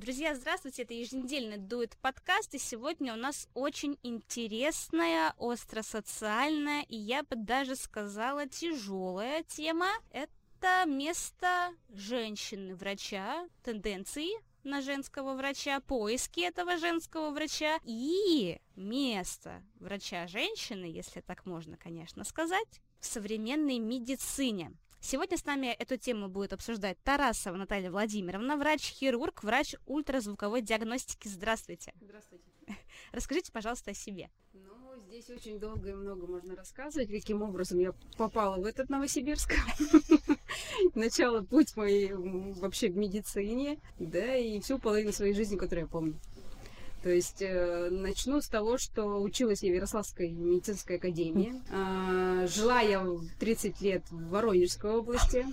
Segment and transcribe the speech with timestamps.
[0.00, 7.22] Друзья, здравствуйте, это еженедельный дует подкаст, и сегодня у нас очень интересная, остро-социальная, и я
[7.22, 9.88] бы даже сказала тяжелая тема.
[10.10, 14.30] Это место женщины-врача, тенденции
[14.64, 22.80] на женского врача, поиски этого женского врача и место врача-женщины, если так можно, конечно, сказать,
[23.00, 24.72] в современной медицине.
[25.02, 31.26] Сегодня с нами эту тему будет обсуждать Тарасова Наталья Владимировна, врач-хирург, врач ультразвуковой диагностики.
[31.26, 31.94] Здравствуйте.
[32.02, 32.44] Здравствуйте.
[33.12, 34.30] Расскажите, пожалуйста, о себе.
[34.52, 39.54] Ну, здесь очень долго и много можно рассказывать, каким образом я попала в этот Новосибирск.
[40.94, 46.20] Начало путь мой вообще в медицине, да, и всю половину своей жизни, которую я помню.
[47.02, 51.54] То есть э, начну с того, что училась я в Ярославской медицинской академии.
[51.70, 53.06] Э, жила я
[53.38, 55.46] 30 лет в Воронежской области.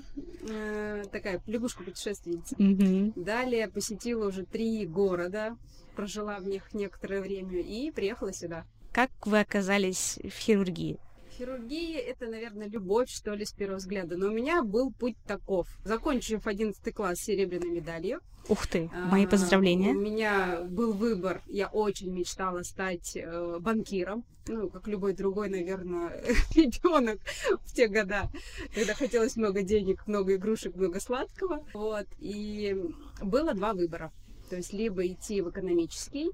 [0.49, 2.55] Э, такая лягушка-путешественница.
[2.57, 3.13] Мгм.
[3.15, 5.57] Далее посетила уже три города,
[5.95, 8.65] прожила в них некоторое время и приехала сюда.
[8.91, 10.99] Как вы оказались в хирургии?
[11.37, 14.17] Хирургия— это, наверное, любовь, что ли, с первого взгляда.
[14.17, 15.67] Но у меня был путь таков.
[15.83, 19.91] Закончив 11 класс с серебряной медалью, Ух ты, мои а, поздравления.
[19.91, 21.41] У меня был выбор.
[21.47, 24.23] Я очень мечтала стать э, банкиром.
[24.47, 26.23] Ну, как любой другой, наверное,
[26.55, 27.19] ребенок
[27.65, 28.29] в те года,
[28.73, 31.65] когда хотелось много денег, много игрушек, много сладкого.
[31.73, 32.07] Вот.
[32.19, 32.73] И
[33.21, 34.13] было два выбора.
[34.49, 36.31] То есть либо идти в экономический,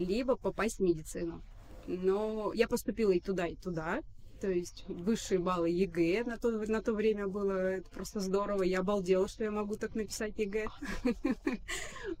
[0.00, 1.42] либо попасть в медицину.
[1.86, 4.00] Но я поступила и туда, и туда.
[4.42, 8.64] То есть высшие баллы ЕГЭ на то, на то время было это просто здорово.
[8.64, 10.66] Я обалдела, что я могу так написать ЕГЭ.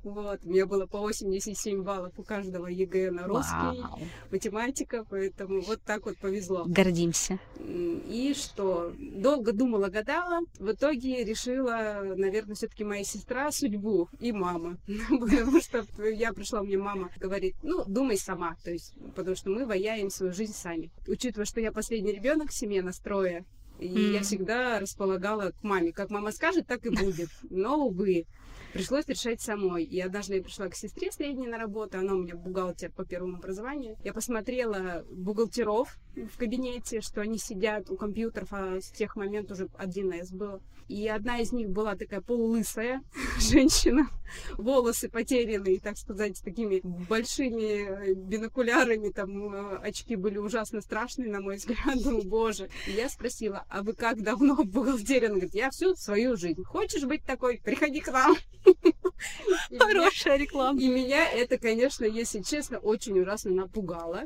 [0.04, 3.82] Вот, у меня было по 87 баллов у каждого ЕГЭ на русский,
[4.30, 6.64] математика, поэтому вот так вот повезло.
[6.66, 7.38] Гордимся.
[7.60, 8.92] И что?
[8.98, 10.40] Долго думала, гадала.
[10.58, 14.76] В итоге решила, наверное, все-таки моя сестра судьбу и мама.
[15.08, 18.56] Потому что я пришла, мне мама говорит, ну, думай сама.
[18.64, 20.90] То есть, потому что мы ваяем свою жизнь сами.
[21.06, 23.44] Учитывая, что я последний ребенок в семье настроя,
[23.78, 24.24] и я М.
[24.24, 25.92] всегда располагала к маме.
[25.92, 27.28] Как мама скажет, так и будет.
[27.50, 28.26] Но, увы,
[28.72, 29.84] пришлось решать самой.
[29.84, 33.38] И однажды я пришла к сестре средней на работу, она у меня бухгалтер по первому
[33.38, 33.96] образованию.
[34.04, 39.68] Я посмотрела бухгалтеров в кабинете, что они сидят у компьютеров, а с тех моментов уже
[39.78, 40.60] 1С было.
[40.88, 43.02] И одна из них была такая полулысая
[43.38, 44.08] женщина,
[44.56, 51.30] волосы потерянные, так сказать, с такими большими э, бинокулярами, там э, очки были ужасно страшные,
[51.30, 52.68] на мой взгляд, думаю, боже.
[52.86, 55.26] И я спросила, а вы как давно в бухгалтерии?
[55.26, 56.62] Она говорит, я всю свою жизнь.
[56.64, 57.60] Хочешь быть такой?
[57.62, 58.36] Приходи к нам.
[59.78, 60.80] Хорошая реклама.
[60.80, 64.24] и меня это, конечно, если честно, очень ужасно напугало.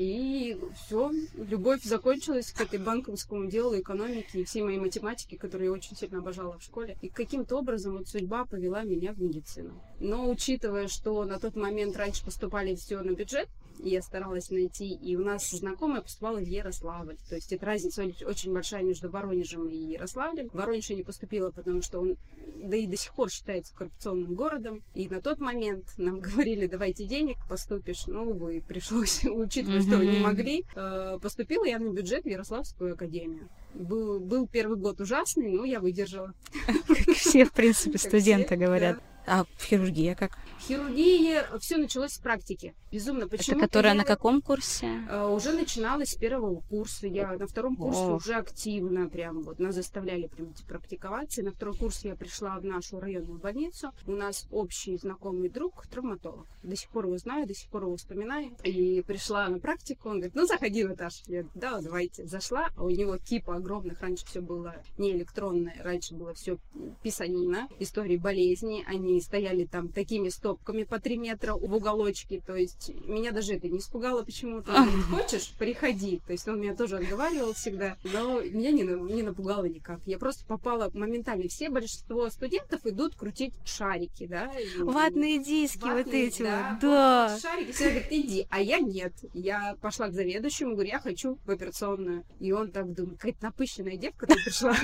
[0.00, 5.72] И все, любовь закончилась к этой банковскому делу, экономике и всей моей математике, которую я
[5.72, 6.96] очень сильно обожала в школе.
[7.02, 9.78] И каким-то образом вот судьба повела меня в медицину.
[9.98, 13.50] Но учитывая, что на тот момент раньше поступали все на бюджет,
[13.88, 17.16] я старалась найти, и у нас знакомая поступала в Ярославль.
[17.28, 20.48] То есть это разница очень- большая между Воронежем и Ярославлем.
[20.50, 22.16] В Воронеж я не поступила, потому что он,
[22.62, 24.82] да и до сих пор считается коррупционным городом.
[24.94, 28.06] И на тот момент нам говорили, давайте денег, поступишь.
[28.06, 30.64] Ну, увы, пришлось, учитывая, что не могли.
[30.74, 33.48] Э, Поступила я на бюджет в Ярославскую академию.
[33.74, 36.34] Был, был первый год ужасный, но я выдержала.
[36.66, 38.98] Как все, в принципе, студенты говорят.
[39.26, 40.32] А в хирургии как?
[40.58, 42.74] В хирургии все началось с практики.
[42.92, 43.28] Безумно.
[43.28, 43.58] Почему?
[43.58, 45.04] Это которая на каком курсе?
[45.08, 47.06] Э, Уже начиналось с первого курса.
[47.06, 48.16] Я на втором курсе О.
[48.16, 51.40] уже активно прям вот нас заставляли прям практиковаться.
[51.40, 53.92] И на второй курс я пришла в нашу районную больницу.
[54.06, 56.46] У нас общий знакомый друг, травматолог.
[56.64, 58.56] До сих пор его знаю, до сих пор его вспоминаю.
[58.64, 61.22] И пришла на практику, он говорит, ну заходи, Наташа.
[61.26, 62.26] Я говорю, да, давайте.
[62.26, 64.00] Зашла, а у него кипа огромных.
[64.00, 66.58] Раньше все было не электронное, раньше было все
[67.04, 68.84] писанина, истории болезней.
[68.88, 72.40] Они стояли там такими стопками по 3 метра в уголочке.
[72.40, 74.72] То есть меня даже это не испугало почему-то.
[74.74, 76.20] Он говорит, хочешь, приходи.
[76.26, 77.96] То есть он меня тоже отговаривал всегда.
[78.04, 80.00] Но меня не, не напугало никак.
[80.06, 81.48] Я просто попала моментально.
[81.48, 84.46] Все большинство студентов идут крутить шарики, да.
[84.58, 86.80] и- Ватные диски, вот Ватные, эти да, вот.
[86.80, 87.28] Да.
[87.32, 87.72] вот шарики.
[87.72, 88.46] Все говорят, иди.
[88.50, 89.12] А я нет.
[89.34, 92.24] Я пошла к заведующему, говорю, я хочу в операционную.
[92.38, 94.74] И он так думает, какая-то напыщенная девка тут пришла.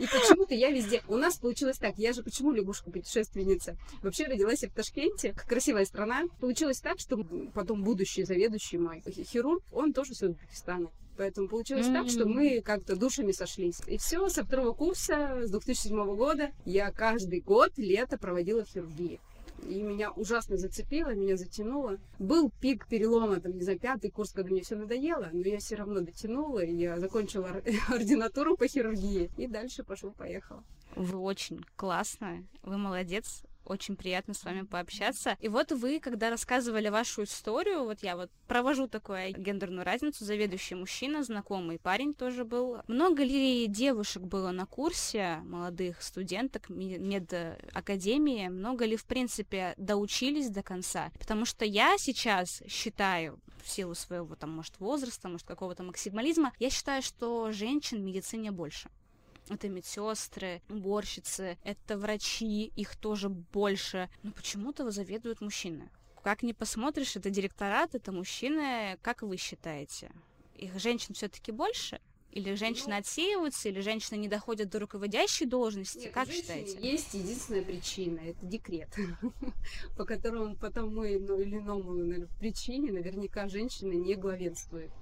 [0.00, 1.02] И почему-то я везде...
[1.08, 3.76] У нас получилось так, я же почему лягушка-путешественница?
[4.02, 6.22] Вообще родилась я в Ташкенте, красивая страна.
[6.40, 10.88] Получилось так, что потом будущий заведующий мой хи- хирург, он тоже с Узбекистана.
[11.18, 13.82] Поэтому получилось так, что мы как-то душами сошлись.
[13.86, 19.20] И все, со второго курса, с 2007 года, я каждый год лето проводила в хирургии.
[19.68, 21.98] И меня ужасно зацепило, меня затянуло.
[22.18, 25.76] Был пик перелома, там, не знаю, пятый курс, когда мне все надоело, но я все
[25.76, 27.62] равно дотянула, и я закончила ор-
[27.94, 30.62] ординатуру по хирургии, и дальше пошел-поехал.
[30.96, 33.42] Вы очень классная, вы молодец.
[33.70, 35.36] Очень приятно с вами пообщаться.
[35.38, 40.74] И вот вы, когда рассказывали вашу историю, вот я вот провожу такую гендерную разницу, заведующий
[40.74, 42.78] мужчина, знакомый парень тоже был.
[42.88, 48.48] Много ли девушек было на курсе, молодых студенток медакадемии?
[48.48, 51.12] Много ли, в принципе, доучились до конца?
[51.20, 56.70] Потому что я сейчас считаю, в силу своего, там, может, возраста, может, какого-то максимализма, я
[56.70, 58.90] считаю, что женщин в медицине больше
[59.54, 64.08] это медсестры, уборщицы, это врачи, их тоже больше.
[64.22, 65.90] Но почему-то заведуют мужчины.
[66.22, 68.98] Как ни посмотришь, это директорат, это мужчины.
[69.02, 70.10] Как вы считаете?
[70.56, 72.00] Их женщин все-таки больше?
[72.32, 76.04] Или женщины ну, отсеиваются, или женщины не доходят до руководящей должности?
[76.04, 76.78] Нет, как считаете?
[76.80, 78.94] Есть единственная причина это декрет,
[79.96, 84.92] по которому по тому или иному причине наверняка женщина не главенствует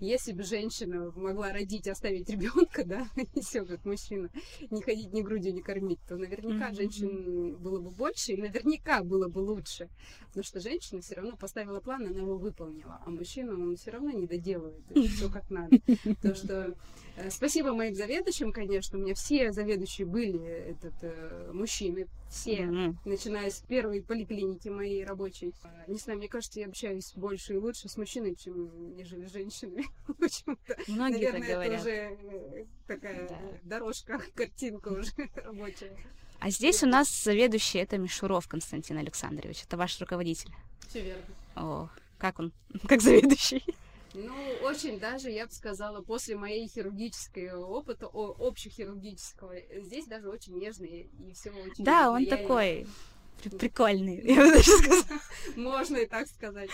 [0.00, 4.30] если бы женщина могла родить, оставить ребенка, да, и все как мужчина,
[4.70, 6.76] не ходить ни грудью, не кормить, то наверняка mm-hmm.
[6.76, 9.88] женщин было бы больше, и наверняка было бы лучше.
[10.28, 14.10] Потому что женщина все равно поставила план, она его выполнила, а мужчина, он все равно
[14.10, 15.78] не доделывает все как надо.
[16.22, 16.76] То, что
[17.18, 18.98] Э, спасибо моим заведующим, конечно.
[18.98, 22.06] У меня все заведующие были этот, э, мужчины.
[22.30, 22.94] Все, mm-hmm.
[23.06, 25.52] начиная с первой поликлиники моей рабочей.
[25.64, 29.32] Э, не знаю, мне кажется, я общаюсь больше и лучше с мужчиной, чем нежели с
[29.32, 29.84] женщинами.
[30.18, 30.76] Почему-то.
[30.86, 31.72] Многие Наверное, так говорят.
[31.72, 33.38] это уже э, такая да.
[33.64, 35.96] дорожка, картинка уже рабочая.
[36.40, 39.64] А здесь у нас заведующий это Мишуров Константин Александрович.
[39.64, 40.50] Это ваш руководитель.
[40.88, 41.24] Все верно.
[41.56, 41.88] О,
[42.18, 42.52] как он?
[42.86, 43.64] Как заведующий?
[44.14, 50.58] Ну, очень даже, я бы сказала, после моей хирургической опыта, о, общехирургического, здесь даже очень
[50.58, 52.86] нежный и все очень Да, он такой
[53.42, 55.20] прикольный, я бы даже сказала.
[55.56, 56.70] Можно и так сказать.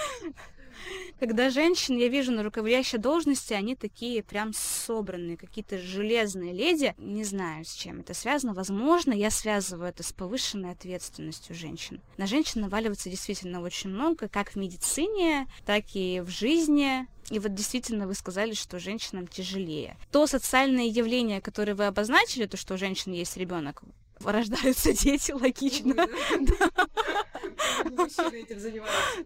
[1.18, 6.94] Когда женщин я вижу на руководящей должности, они такие прям собранные, какие-то железные леди.
[6.98, 8.54] Не знаю, с чем это связано.
[8.54, 12.00] Возможно, я связываю это с повышенной ответственностью женщин.
[12.16, 17.06] На женщин наваливается действительно очень много, как в медицине, так и в жизни.
[17.30, 19.96] И вот действительно вы сказали, что женщинам тяжелее.
[20.12, 23.82] То социальное явление, которое вы обозначили, то, что у женщин есть ребенок,
[24.20, 25.94] рождаются дети, логично.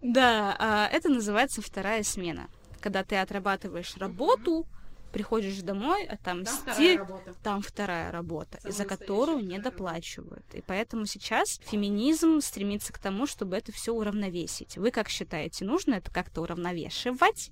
[0.01, 2.49] Да, а, это называется вторая смена.
[2.79, 4.67] Когда ты отрабатываешь работу,
[5.11, 10.45] приходишь домой, а там, там стиль, вторая там вторая работа за которую не доплачивают.
[10.53, 14.77] И поэтому сейчас феминизм стремится к тому, чтобы это все уравновесить.
[14.77, 17.51] Вы как считаете, нужно это как-то уравновешивать?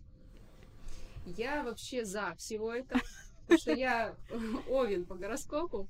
[1.25, 3.01] Я вообще за всего этого,
[3.41, 4.15] потому что я
[4.69, 5.89] овен по гороскопу,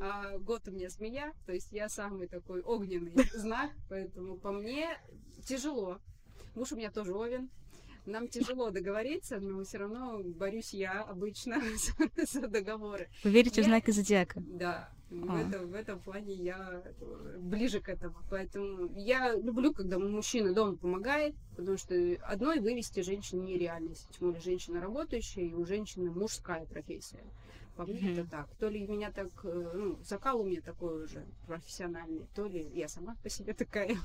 [0.00, 4.98] а год у меня змея, то есть я самый такой огненный знак, поэтому по мне
[5.46, 5.98] тяжело.
[6.54, 7.50] Муж у меня тоже овен,
[8.06, 11.62] нам тяжело договориться, но все равно борюсь я обычно
[12.16, 13.08] за, договоры.
[13.22, 13.64] Вы верите я...
[13.64, 14.42] в знаки зодиака?
[14.46, 15.40] Да, в, а.
[15.40, 16.82] этом, в этом плане я
[17.38, 18.16] ближе к этому.
[18.30, 21.94] Поэтому я люблю, когда мужчина дома помогает, потому что
[22.24, 27.24] одной вывести женщину нереально, тем более женщина работающая, и у женщины мужская профессия.
[27.76, 28.20] По мне mm-hmm.
[28.20, 28.54] это так.
[28.56, 32.86] То ли меня так, э, ну, закал у меня такой уже профессиональный, то ли я
[32.88, 33.96] сама по себе такая.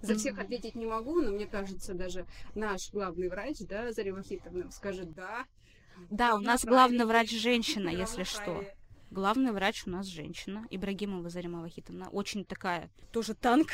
[0.00, 4.70] За всех ответить не могу, но мне кажется, даже наш главный врач, да, Заря Вахитовна,
[4.70, 5.44] скажет да.
[6.10, 8.64] Да, у нас главный врач женщина, если что.
[9.10, 12.08] Главный врач у нас женщина, Ибрагимова Зарима Вахитовна.
[12.08, 13.72] Очень такая, тоже танк.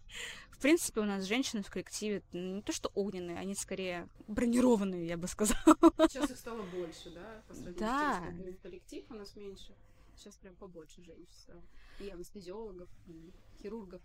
[0.58, 5.16] в принципе, у нас женщины в коллективе не то что огненные, они скорее бронированные, я
[5.16, 5.76] бы сказала.
[6.08, 7.42] Сейчас их стало больше, да?
[7.46, 8.20] По да.
[8.20, 9.72] с тем, коллектив у нас меньше.
[10.16, 11.62] Сейчас прям побольше женщин стало.
[12.00, 14.02] И анестезиологов, и хирургов.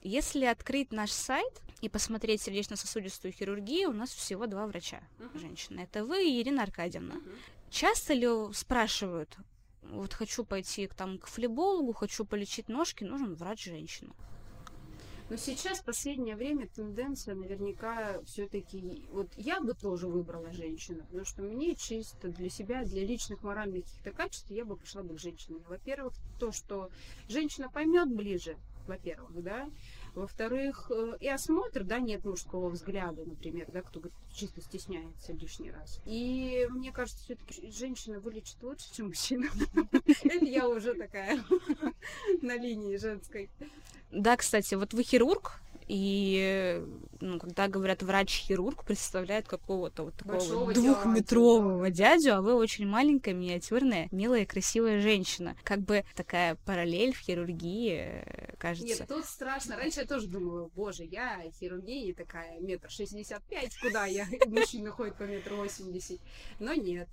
[0.00, 5.40] Если открыть наш сайт и посмотреть сердечно-сосудистую хирургию, у нас всего два врача uh-huh.
[5.40, 5.80] женщины.
[5.80, 7.16] Это вы и Ирина Аркадьевна.
[7.16, 7.38] Uh-huh.
[7.70, 9.36] Часто ли спрашивают,
[9.82, 14.14] вот хочу пойти там, к флебологу, хочу полечить ножки, нужен врач-женщина.
[15.28, 19.04] Но сейчас, в последнее время, тенденция наверняка все-таки...
[19.10, 23.84] Вот я бы тоже выбрала женщину, потому что мне чисто для себя, для личных моральных
[23.84, 25.58] каких-то качеств, я бы пошла бы к женщине.
[25.68, 26.90] Во-первых, то, что
[27.28, 28.56] женщина поймет ближе,
[28.86, 29.68] во-первых, да,
[30.16, 34.00] во-вторых, э, и осмотр, да, нет мужского взгляда, например, да, кто
[34.32, 36.00] чисто стесняется лишний раз.
[36.06, 39.46] И мне кажется, все-таки женщина вылечит лучше, чем мужчина.
[40.24, 41.44] Это я уже такая
[42.42, 43.50] на линии женской.
[44.10, 46.82] Да, кстати, вот вы хирург, И
[47.20, 53.34] ну, когда говорят врач-хирург, представляет какого-то вот такого Большого двухметрового дядю, а вы очень маленькая,
[53.34, 55.56] миниатюрная, милая, красивая женщина.
[55.62, 58.86] Как бы такая параллель в хирургии, э, кажется.
[58.86, 59.76] Нет, тут страшно.
[59.76, 64.26] Раньше я тоже думала, боже, я хирургия такая, метр шестьдесят пять, куда я?
[64.46, 66.20] Мужчина ходит по метру восемьдесят.
[66.58, 67.08] Но нет.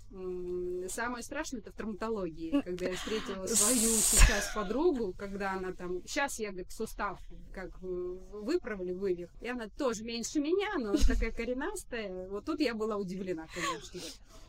[0.89, 6.39] Самое страшное это в травматологии, когда я встретила свою сейчас подругу, когда она там, сейчас
[6.39, 7.19] я, говорит, сустав
[7.53, 8.17] как э,
[8.63, 12.27] выправили, вывих, и она тоже меньше меня, но такая коренастая.
[12.29, 13.99] Вот тут я была удивлена, конечно.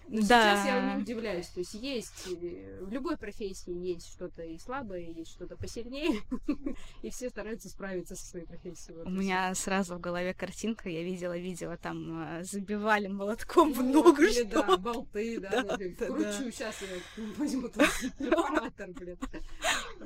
[0.06, 0.26] Но Да.
[0.26, 1.46] сейчас я не удивляюсь.
[1.48, 6.20] То есть есть э, в любой профессии есть что-то и слабое, есть что-то посильнее,
[7.02, 8.98] и все стараются справиться со своей профессией.
[8.98, 13.82] У меня сразу в голове картинка, я видела видео, там э, забивали молотком в всё.
[13.82, 17.84] ногу, да, болты, да, ну, кручу, сейчас я возьму тут
[18.18, 19.18] перфоратор, блин.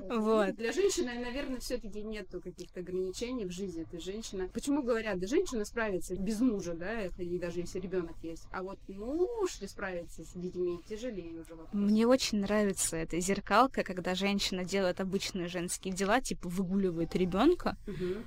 [0.09, 0.55] Вот.
[0.57, 4.49] Для женщины, наверное, все-таки нету каких-то ограничений в жизни этой женщины.
[4.49, 8.47] Почему говорят, да женщина справится без мужа, да, это и даже если ребенок есть.
[8.51, 11.69] А вот муж ли справится с детьми, тяжелее уже вопрос.
[11.73, 18.25] Мне очень нравится эта зеркалка, когда женщина делает обычные женские дела, типа выгуливает ребенка, Мгм.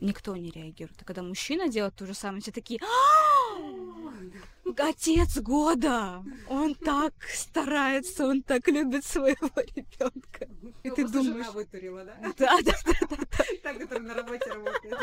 [0.00, 1.00] никто не реагирует.
[1.00, 2.86] А когда мужчина делает то же самое, все такие «А,
[4.78, 6.24] Отец года!
[6.48, 10.48] Он так старается, он так любит своего ребенка.
[10.82, 11.36] И ты думаешь...
[11.36, 12.32] жена вытурила, да?
[12.38, 12.72] Да, да,
[13.62, 14.94] Та, которая на работе работает.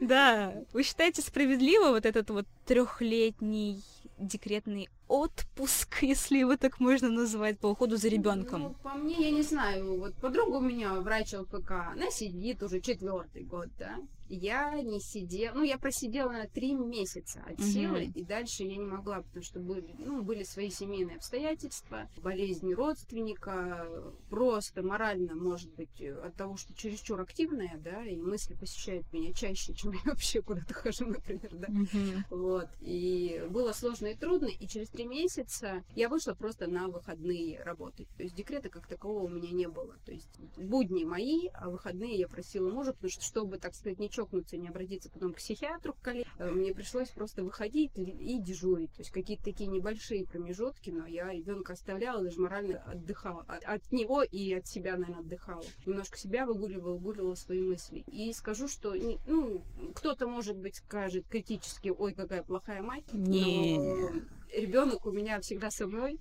[0.00, 0.54] да.
[0.72, 3.82] Вы считаете справедливо вот этот вот трехлетний
[4.18, 8.62] декретный отпуск, если его так можно назвать, по уходу за ребенком?
[8.62, 9.98] Ну, по мне, я не знаю.
[9.98, 13.96] Вот подруга у меня, врач ЛПК, она сидит уже четвертый год, да.
[14.34, 18.84] Я не сидела, ну, я просидела на три месяца от силы, и дальше я не
[18.84, 23.86] могла, потому что были, ну, были свои семейные обстоятельства, болезни родственника,
[24.30, 29.74] просто морально, может быть, от того, что чересчур активная, да, и мысли посещают меня чаще,
[29.74, 31.68] чем я вообще куда-то хожу, например, да.
[31.68, 32.24] Мгм.
[32.30, 32.68] Вот.
[32.80, 34.46] И было сложно и трудно.
[34.46, 38.08] И через три месяца я вышла просто на выходные работать.
[38.16, 39.96] То есть декрета как такового у меня не было.
[40.04, 44.10] То есть будни мои, а выходные я просила мужа, потому что, чтобы, так сказать, не
[44.24, 48.92] чокнуться, не обратиться потом к психиатру, к коллеге, э, мне пришлось просто выходить и дежурить.
[48.92, 53.44] То есть какие-то такие небольшие промежутки, но я ребенка оставляла, даже морально отдыхала.
[53.48, 55.64] От, от него и от себя, наверное, отдыхала.
[55.86, 58.04] Немножко себя выгуливала, выгуливала свои мысли.
[58.06, 58.94] И скажу, что,
[59.26, 59.62] ну,
[59.94, 63.12] кто-то, может быть, скажет критически, ой, какая плохая мать.
[63.12, 63.78] Не.
[63.78, 64.10] Но
[64.56, 66.18] ребенок у меня всегда со мной.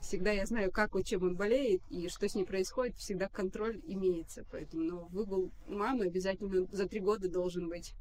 [0.00, 3.80] Всегда я знаю, как и чем он болеет, и что с ним происходит, всегда контроль
[3.86, 4.44] имеется.
[4.50, 7.94] Поэтому ну, выгул мамы обязательно за три года должен быть.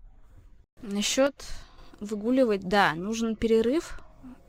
[0.81, 1.35] Насчет
[1.99, 4.01] выгуливать, да, нужен перерыв,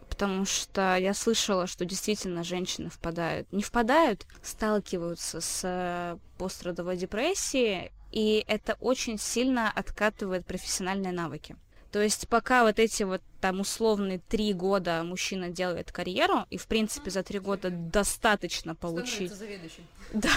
[0.08, 7.92] потому что я слышала, что действительно женщины впадают, не впадают, сталкиваются с э, пострадовой депрессией,
[8.10, 11.56] и это очень сильно откатывает профессиональные навыки.
[11.92, 16.66] То есть пока вот эти вот там условные три года мужчина делает карьеру, и в
[16.66, 19.86] принципе за три года достаточно получить заведующим.
[20.14, 20.30] Да.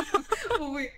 [0.60, 0.92] Увы.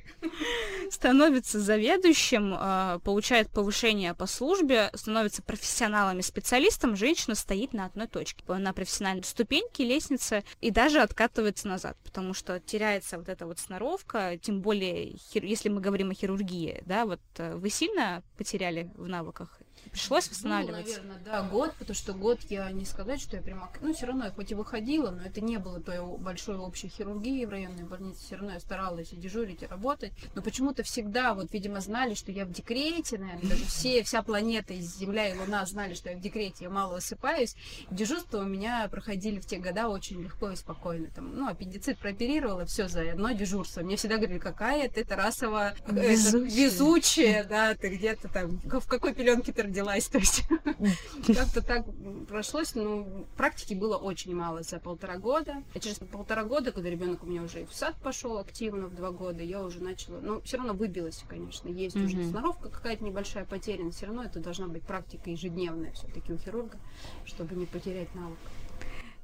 [0.90, 8.06] становится заведующим, э, получает повышение по службе, становится профессионалом и специалистом, женщина стоит на одной
[8.06, 13.58] точке, на профессиональной ступеньке, лестнице, и даже откатывается назад, потому что теряется вот эта вот
[13.58, 19.06] сноровка, тем более, если мы говорим о хирургии, да, вот э, вы сильно потеряли в
[19.06, 19.60] навыках?
[19.90, 21.00] Пришлось восстанавливаться?
[21.02, 23.70] Ну, наверное, да, год, потому что год я не сказать, что я прямо...
[23.80, 27.44] Ну, все равно я хоть и выходила, но это не было той большой общей хирургии
[27.44, 28.20] в районной больнице.
[28.24, 30.12] Все равно я старалась и дежурить, и работать.
[30.34, 34.74] Но почему-то всегда, вот, видимо, знали, что я в декрете, наверное, даже все, вся планета,
[34.74, 37.56] и Земля, и Луна знали, что я в декрете, я мало высыпаюсь.
[37.90, 41.08] Дежурства у меня проходили в те года очень легко и спокойно.
[41.14, 43.80] Там, ну, аппендицит прооперировала, все за одно дежурство.
[43.80, 46.50] Мне всегда говорили, какая ты Тарасова э, это, Везучая.
[46.50, 50.44] везучая, да, ты где-то там, в какой пеленке ты родилась, то есть
[51.26, 51.86] как-то так
[52.28, 53.06] прошлось, но
[53.36, 55.62] практики было очень мало за полтора года.
[55.74, 58.94] А через полтора года, когда ребенок у меня уже и в сад пошел активно в
[58.94, 63.44] два года, я уже начала, ну, все равно выбилась, конечно, есть уже сноровка какая-то небольшая
[63.44, 66.78] потеря, но все равно это должна быть практика ежедневная все-таки у хирурга,
[67.24, 68.38] чтобы не потерять навык.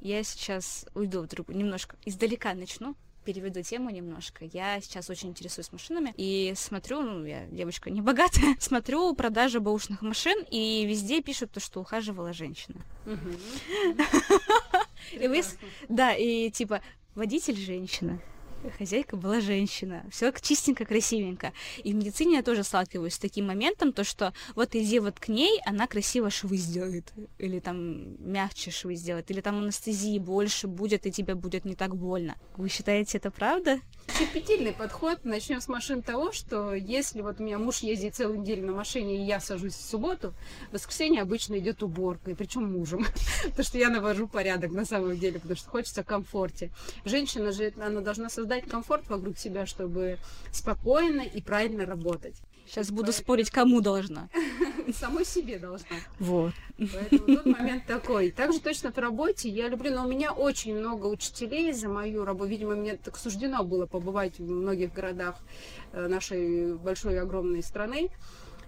[0.00, 4.44] Я сейчас уйду в другую, немножко издалека начну, переведу тему немножко.
[4.44, 10.00] Я сейчас очень интересуюсь машинами и смотрю, ну, я девочка не богатая, смотрю продажи бэушных
[10.00, 12.80] машин, и везде пишут то, что ухаживала женщина.
[15.12, 15.42] И вы
[15.88, 16.80] Да, и типа
[17.14, 18.18] водитель женщина,
[18.78, 21.52] хозяйка была женщина, все чистенько, красивенько.
[21.82, 25.28] И в медицине я тоже сталкиваюсь с таким моментом, то что вот иди вот к
[25.28, 31.06] ней, она красиво швы сделает, или там мягче швы сделает, или там анестезии больше будет,
[31.06, 32.36] и тебе будет не так больно.
[32.56, 33.80] Вы считаете это правда?
[34.08, 35.24] Щепетильный подход.
[35.24, 39.16] Начнем с машин того, что если вот у меня муж ездит целую неделю на машине,
[39.16, 40.32] и я сажусь в субботу,
[40.70, 43.04] в воскресенье обычно идет уборка, и причем мужем.
[43.42, 46.70] потому что я навожу порядок на самом деле, потому что хочется комфорте.
[47.04, 50.18] Женщина же, она должна создать комфорт вокруг себя, чтобы
[50.52, 52.36] спокойно и правильно работать.
[52.66, 54.28] Сейчас буду спорить, кому должна.
[54.92, 55.96] Самой себе должна.
[56.18, 56.52] Вот.
[56.78, 58.30] Поэтому тут момент такой.
[58.30, 62.50] Также точно в работе я люблю, но у меня очень много учителей за мою работу.
[62.50, 65.36] Видимо, мне так суждено было побывать в многих городах
[65.92, 68.10] э, нашей большой и огромной страны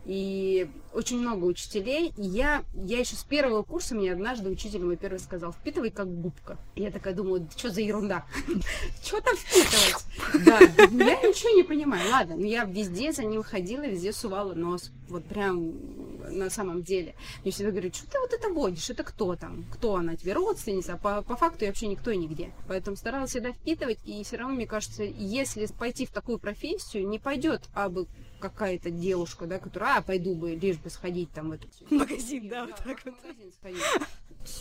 [0.09, 2.13] и очень много учителей.
[2.17, 6.09] И я, я еще с первого курса мне однажды учитель мой первый сказал, впитывай как
[6.09, 6.57] губка.
[6.75, 8.25] И я такая думаю, что за ерунда?
[9.05, 10.05] Что там впитывать?
[10.47, 12.11] Да, я ничего не понимаю.
[12.11, 14.91] Ладно, но я везде за ним ходила, везде сувала нос.
[15.09, 15.75] Вот прям
[16.31, 17.15] на самом деле.
[17.43, 19.67] Мне всегда говорят, что ты вот это водишь, это кто там?
[19.73, 20.33] Кто она тебе?
[20.33, 20.99] Родственница?
[21.03, 22.51] По, по факту я вообще никто и нигде.
[22.67, 27.19] Поэтому старалась всегда впитывать, и все равно, мне кажется, если пойти в такую профессию, не
[27.19, 28.07] пойдет абы
[28.39, 32.67] какая-то девушка, да, которая, а, пойду бы, лишь бы сходить там в этот магазин, да,
[32.67, 33.15] вот так вот.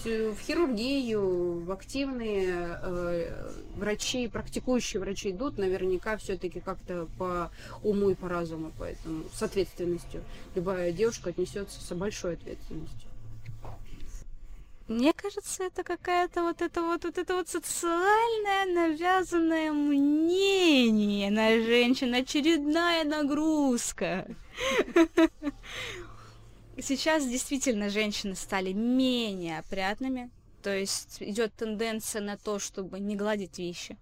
[0.04, 7.52] В хирургию, в активные э, врачи, практикующие врачи идут наверняка все-таки как-то по
[7.84, 10.24] уму и по разуму, поэтому с ответственностью.
[10.56, 13.07] Любая девушка отнесется с большой ответственностью.
[14.88, 22.14] Мне кажется, это какая-то вот это вот, вот это вот социальное навязанное мнение на женщин,
[22.14, 24.26] очередная нагрузка.
[26.80, 30.30] Сейчас действительно женщины стали менее опрятными,
[30.64, 33.98] то есть идет тенденция на то, чтобы не гладить вещи.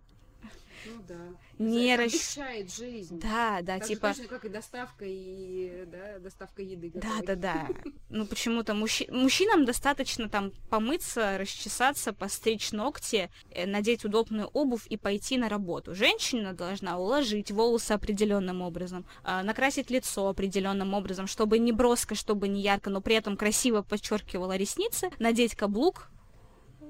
[0.86, 1.15] Ну да
[1.57, 3.19] не расщает жизнь.
[3.19, 4.09] Да, да, так типа.
[4.09, 6.91] Же точно, как и доставка и да, доставка еды.
[6.93, 7.67] Да, да, да.
[8.09, 9.07] Ну почему-то мужчи...
[9.12, 15.95] мужчинам достаточно там помыться, расчесаться, постричь ногти, э, надеть удобную обувь и пойти на работу.
[15.95, 22.47] Женщина должна уложить волосы определенным образом, а, накрасить лицо определенным образом, чтобы не броско, чтобы
[22.47, 26.09] не ярко, но при этом красиво подчеркивала ресницы, надеть каблук,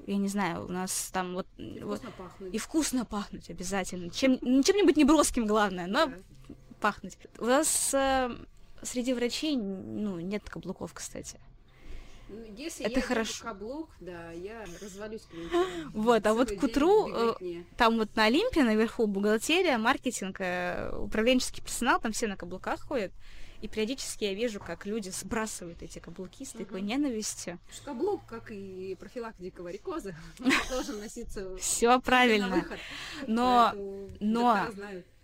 [0.07, 1.47] я не знаю, у нас там вот...
[1.57, 2.53] И вот, вкусно пахнуть.
[2.53, 4.09] И вкусно пахнуть обязательно.
[4.09, 6.15] Чем, чем-нибудь неброским, главное, но да.
[6.79, 7.17] пахнуть.
[7.39, 8.29] У нас э,
[8.83, 11.39] среди врачей, ну, нет каблуков, кстати.
[12.27, 13.43] Ну, если это я хорошо.
[13.43, 15.27] каблук, да, я развалюсь
[15.93, 21.63] Вот, а вот к утру э, там вот на Олимпе наверху бухгалтерия, маркетинг, э, управленческий
[21.63, 23.12] персонал, там все на каблуках ходят.
[23.65, 26.88] И периодически я вижу, как люди сбрасывают эти каблуки с такой угу.
[26.88, 27.57] ненавистью.
[27.84, 30.16] Каблук, как и профилактика варикоза,
[30.70, 31.57] должен носиться.
[31.57, 32.63] Все правильно.
[33.25, 33.74] Но,
[34.20, 34.70] но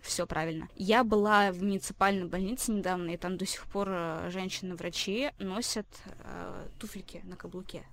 [0.00, 0.68] все правильно.
[0.74, 5.86] Я была в муниципальной больнице недавно, и там до сих пор э, женщины-врачи носят
[6.24, 7.84] э, туфельки на каблуке.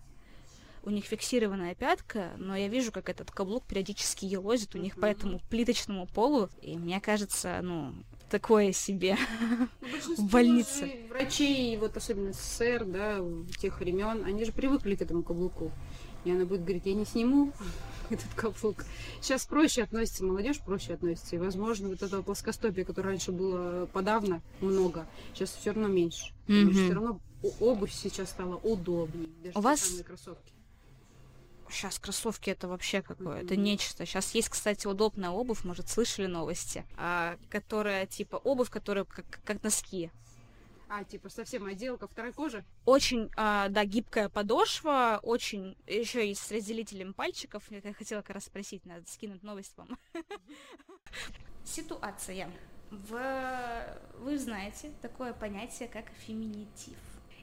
[0.82, 5.06] У них фиксированная пятка, но я вижу, как этот каблук периодически елозит у них по
[5.06, 7.93] этому плиточному полу, и мне кажется, ну,
[8.30, 9.18] такое себе
[10.18, 11.08] в больнице.
[11.10, 13.20] Врачей, вот особенно СССР, да,
[13.60, 15.72] тех времен, они же привыкли к этому каблуку.
[16.26, 17.52] И она будет говорить, я не сниму
[18.10, 18.86] этот каблук.
[19.22, 21.36] Сейчас проще относится, молодежь проще относится.
[21.36, 26.34] И, возможно, вот этого плоскостопия, которое раньше было подавно много, сейчас все равно меньше.
[26.48, 26.60] Mm-hmm.
[26.60, 27.20] Потому что все равно
[27.60, 29.30] обувь сейчас стала удобнее.
[29.44, 30.59] Даже У вас кроссовки
[31.69, 33.58] Сейчас кроссовки это вообще какое-то mm-hmm.
[33.58, 34.05] нечто.
[34.05, 39.63] Сейчас есть, кстати, удобная обувь, может, слышали новости, а, которая типа обувь, которая как, как
[39.63, 40.12] носки.
[40.91, 42.65] А, типа совсем отделка второй кожи?
[42.86, 47.63] Очень, а, да, гибкая подошва, очень, еще и с разделителем пальчиков.
[47.69, 49.99] Я хотела как раз спросить, надо скинуть новость вам.
[51.63, 52.51] Ситуация.
[52.89, 53.99] В...
[54.15, 56.97] Вы знаете такое понятие, как феминитив.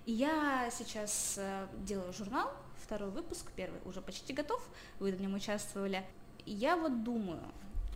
[0.07, 2.53] Я сейчас э, делаю журнал,
[2.87, 4.63] второй выпуск, первый уже почти готов,
[5.01, 6.05] вы в нем участвовали.
[6.45, 7.43] Я вот думаю,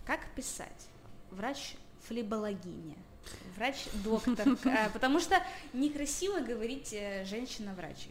[0.04, 0.88] как писать
[1.30, 2.96] врач-флебологиня,
[3.56, 5.36] врач-доктор, а, потому что
[5.72, 8.08] некрасиво говорить э, женщина-врач.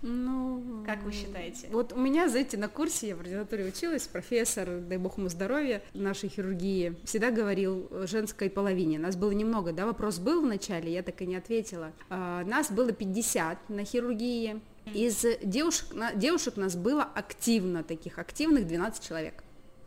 [0.00, 1.68] Ну, как вы считаете?
[1.70, 5.80] Вот у меня, знаете, на курсе я в ординатуре училась, профессор, дай бог ему здоровья,
[5.94, 8.98] нашей хирургии, всегда говорил женской половине.
[8.98, 11.92] Нас было немного, да, вопрос был в начале, я так и не ответила.
[12.10, 19.02] А, нас было 50 на хирургии, из девушек, девушек нас было активно, таких активных 12
[19.06, 19.42] человек.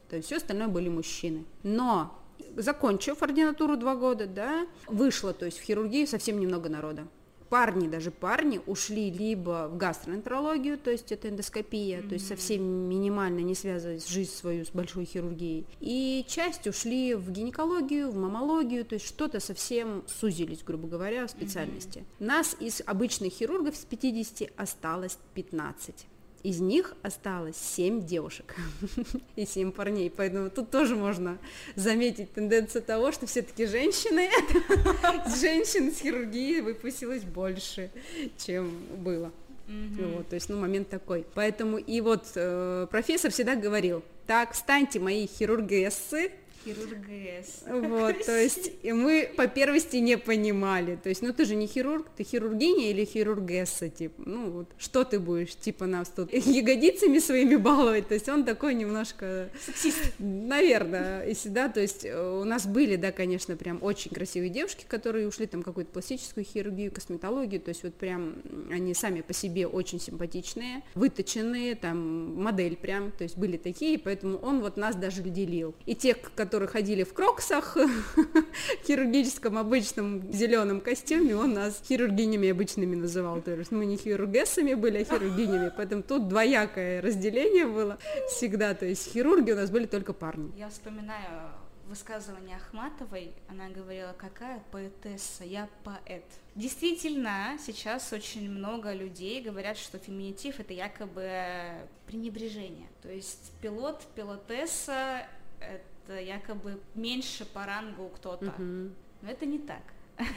[0.10, 1.46] То есть все остальное были мужчины.
[1.64, 2.20] Но
[2.56, 7.08] закончив ординатуру два года, да, вышло, то есть в хирургию совсем немного народа
[7.56, 12.10] парни, даже парни, ушли либо в гастроэнтерологию, то есть это эндоскопия, mm-hmm.
[12.10, 15.66] то есть совсем минимально не связывать жизнь свою с большой хирургией.
[15.80, 21.32] И часть ушли в гинекологию, в мамологию, то есть что-то совсем сузились, грубо говоря, в
[21.32, 22.00] специальности.
[22.00, 22.26] Mm-hmm.
[22.26, 26.08] Нас из обычных хирургов с 50 осталось 15.
[26.46, 28.56] Из них осталось 7 девушек
[29.36, 31.40] и 7 парней, поэтому тут тоже можно
[31.76, 34.30] заметить тенденцию того, что все-таки женщины,
[35.42, 37.90] женщин с хирургии выпустилось больше,
[38.38, 39.32] чем было.
[39.68, 40.18] Mm-hmm.
[40.18, 41.26] Вот, то есть, ну, момент такой.
[41.34, 46.32] Поэтому и вот э, профессор всегда говорил, так, встаньте, мои хирургессы,
[46.66, 47.64] Хирургес.
[47.68, 50.96] Вот, то есть и мы по первости не понимали.
[50.96, 55.04] То есть, ну ты же не хирург, ты хирургиня или хирургесса, типа, ну вот, что
[55.04, 58.08] ты будешь, типа, нас тут ягодицами своими баловать?
[58.08, 59.50] То есть он такой немножко...
[59.64, 60.14] Сексист.
[60.20, 64.86] Наверное, и всегда, то есть э, у нас были, да, конечно, прям очень красивые девушки,
[64.88, 68.36] которые ушли там какую-то пластическую хирургию, косметологию, то есть вот прям
[68.72, 74.38] они сами по себе очень симпатичные, выточенные, там, модель прям, то есть были такие, поэтому
[74.38, 75.76] он вот нас даже делил.
[75.86, 77.76] И тех, которые которые ходили в кроксах,
[78.88, 83.42] хирургическом обычном зеленом костюме, он нас хирургинями обычными называл.
[83.42, 85.70] То есть мы не хирургессами были, а хирургинями.
[85.76, 87.98] Поэтому тут двоякое разделение было
[88.30, 88.74] всегда.
[88.74, 90.54] То есть хирурги у нас были только парни.
[90.58, 91.52] Я вспоминаю
[91.88, 96.24] высказывание Ахматовой, она говорила, какая поэтесса, я поэт.
[96.56, 101.30] Действительно, сейчас очень много людей говорят, что феминитив это якобы
[102.08, 102.88] пренебрежение.
[103.02, 105.28] То есть пилот, пилотесса
[105.60, 108.46] это якобы меньше по рангу кто-то.
[108.46, 108.92] Угу.
[109.22, 109.82] Но это не так.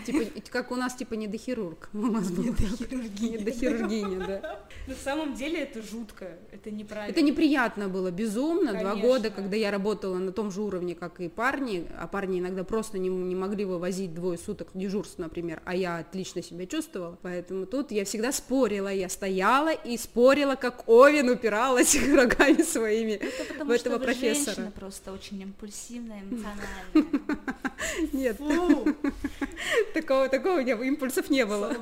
[0.05, 1.89] Типа, как у нас, типа, не до хирург.
[1.93, 2.63] У нас был до
[3.51, 4.61] хирургиня, да.
[4.87, 7.13] На самом деле это жутко, это неправильно.
[7.13, 8.73] Это неприятно было, безумно.
[8.75, 12.65] Два года, когда я работала на том же уровне, как и парни, а парни иногда
[12.65, 17.19] просто не, не могли вывозить двое суток дежурств, например, а я отлично себя чувствовала.
[17.23, 23.65] Поэтому тут я всегда спорила, я стояла и спорила, как Овен упиралась рогами своими это
[23.65, 24.45] в этого что профессора.
[24.45, 27.23] Женщина просто очень импульсивная, эмоциональная.
[28.13, 28.41] Нет.
[29.95, 31.75] такого, такого у меня импульсов не было.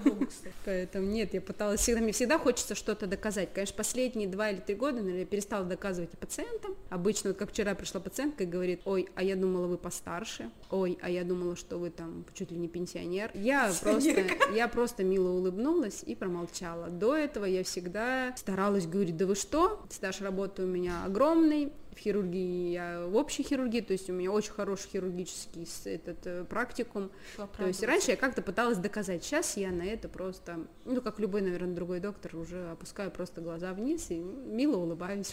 [0.65, 3.53] Поэтому нет, я пыталась всегда, мне всегда хочется что-то доказать.
[3.53, 6.77] Конечно, последние два или три года, наверное, я перестала доказывать и пациентам.
[6.91, 10.99] Обычно, вот как вчера пришла пациентка и говорит, ой, а я думала, вы постарше, ой,
[11.03, 13.31] а я думала, что вы там чуть ли не пенсионер.
[13.35, 16.89] Я просто, я просто мило улыбнулась и промолчала.
[16.89, 21.99] До этого я всегда старалась говорить, да вы что, стаж работы у меня огромный, в
[21.99, 27.11] хирургии, я в общей хирургии, то есть у меня очень хороший хирургический этот э, практикум.
[27.57, 31.41] То есть раньше я как-то пыталась доказать, сейчас я на это просто, ну как любой,
[31.41, 35.33] наверное, другой доктор, уже опускаю просто глаза вниз и мило улыбаюсь.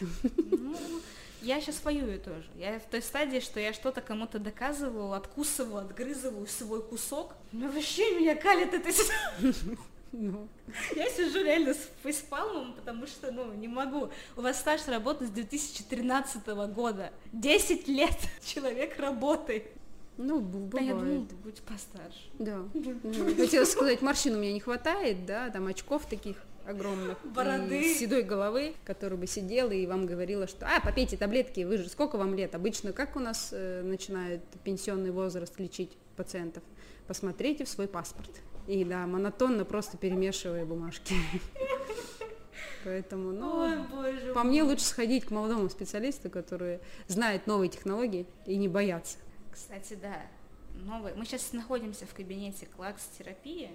[0.52, 0.76] Ну,
[1.42, 2.46] я сейчас воюю тоже.
[2.56, 7.36] Я в той стадии, что я что-то кому-то доказываю, откусываю, отгрызываю свой кусок.
[7.52, 8.90] Ну вообще меня калит это
[10.14, 10.48] ну.
[10.96, 14.10] Я сижу реально с фейспалмом, потому что, ну, не могу.
[14.38, 17.12] У вас стаж работы с 2013 года.
[17.34, 19.66] 10 лет человек работает.
[20.18, 20.72] Ну, бывает.
[20.72, 22.22] Да, я думаю, ты будь постарше.
[22.40, 22.64] Да.
[22.74, 27.18] Ну, хотела сказать, морщин у меня не хватает, да, там очков таких огромных.
[27.26, 27.94] Бороды.
[27.96, 32.18] седой головы, которая бы сидела и вам говорила, что, а, попейте таблетки, вы же, сколько
[32.18, 32.56] вам лет?
[32.56, 36.64] Обычно как у нас э, начинают пенсионный возраст лечить пациентов?
[37.08, 38.30] Посмотрите в свой паспорт.
[38.68, 41.16] И да, монотонно просто перемешивая бумажки.
[42.86, 48.26] Поэтому, ну, Ой, боже по мне лучше сходить к молодому специалисту, который знает новые технологии
[48.46, 49.18] и не бояться.
[49.52, 50.22] Кстати, да,
[50.76, 51.16] новые.
[51.16, 53.72] Мы сейчас находимся в кабинете клакс-терапии,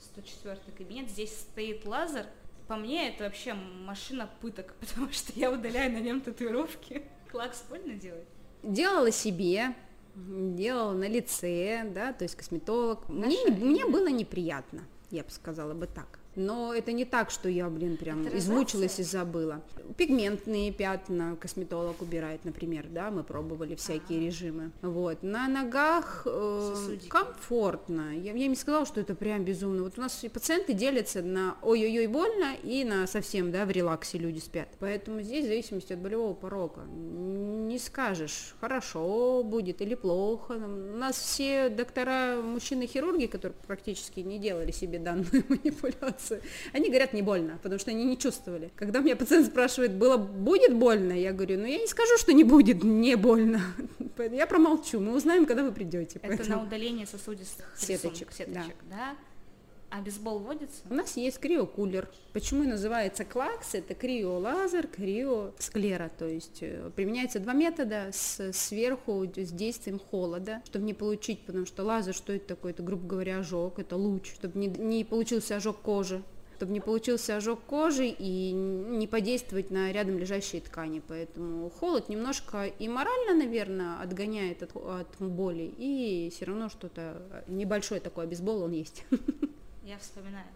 [0.00, 1.10] 104 кабинет.
[1.10, 2.26] Здесь стоит лазер.
[2.66, 7.02] По мне, это вообще машина пыток, потому что я удаляю на нем татуировки.
[7.30, 8.26] Клакс больно делать?
[8.62, 9.74] Делала себе,
[10.14, 13.08] делала на лице, да, то есть косметолог.
[13.08, 16.19] Мне, мне было неприятно, я бы сказала бы так.
[16.36, 19.62] Но это не так, что я, блин, прям измучилась и забыла.
[19.96, 24.26] Пигментные пятна косметолог убирает, например, да, мы пробовали всякие А-а-а.
[24.26, 24.70] режимы.
[24.82, 25.22] Вот.
[25.22, 28.16] На ногах э, комфортно.
[28.16, 29.82] Я, я не сказала, что это прям безумно.
[29.82, 34.38] Вот у нас пациенты делятся на ой-ой-ой больно и на совсем, да, в релаксе люди
[34.38, 34.68] спят.
[34.78, 36.86] Поэтому здесь в зависимости от болевого порога
[37.70, 40.54] не скажешь, хорошо будет или плохо.
[40.54, 46.42] У нас все доктора, мужчины-хирурги, которые практически не делали себе данную манипуляцию, операцию.
[46.72, 48.70] Они говорят, не больно, потому что они не чувствовали.
[48.76, 52.44] Когда меня пациент спрашивает, было, будет больно, я говорю, ну я не скажу, что не
[52.44, 53.60] будет, не больно.
[54.32, 56.18] Я промолчу, мы узнаем, когда вы придете.
[56.22, 56.56] Это поэтому...
[56.58, 58.96] на удаление сосудистых сеточек, сеточек да.
[58.96, 59.16] да?
[59.90, 60.82] А бейсбол вводится?
[60.88, 62.08] У нас есть криокулер.
[62.32, 63.74] Почему называется клакс?
[63.74, 66.10] Это криолазер, криосклера.
[66.16, 71.66] То есть э, применяется два метода с, сверху с действием холода, чтобы не получить, потому
[71.66, 72.70] что лазер, что это такое?
[72.72, 76.22] Это, грубо говоря, ожог, это луч, чтобы не, не получился ожог кожи
[76.56, 81.00] чтобы не получился ожог кожи и не подействовать на рядом лежащие ткани.
[81.08, 88.00] Поэтому холод немножко и морально, наверное, отгоняет от, от боли, и все равно что-то небольшой
[88.00, 89.06] такой обезбол он есть.
[89.90, 90.46] Я вспоминаю.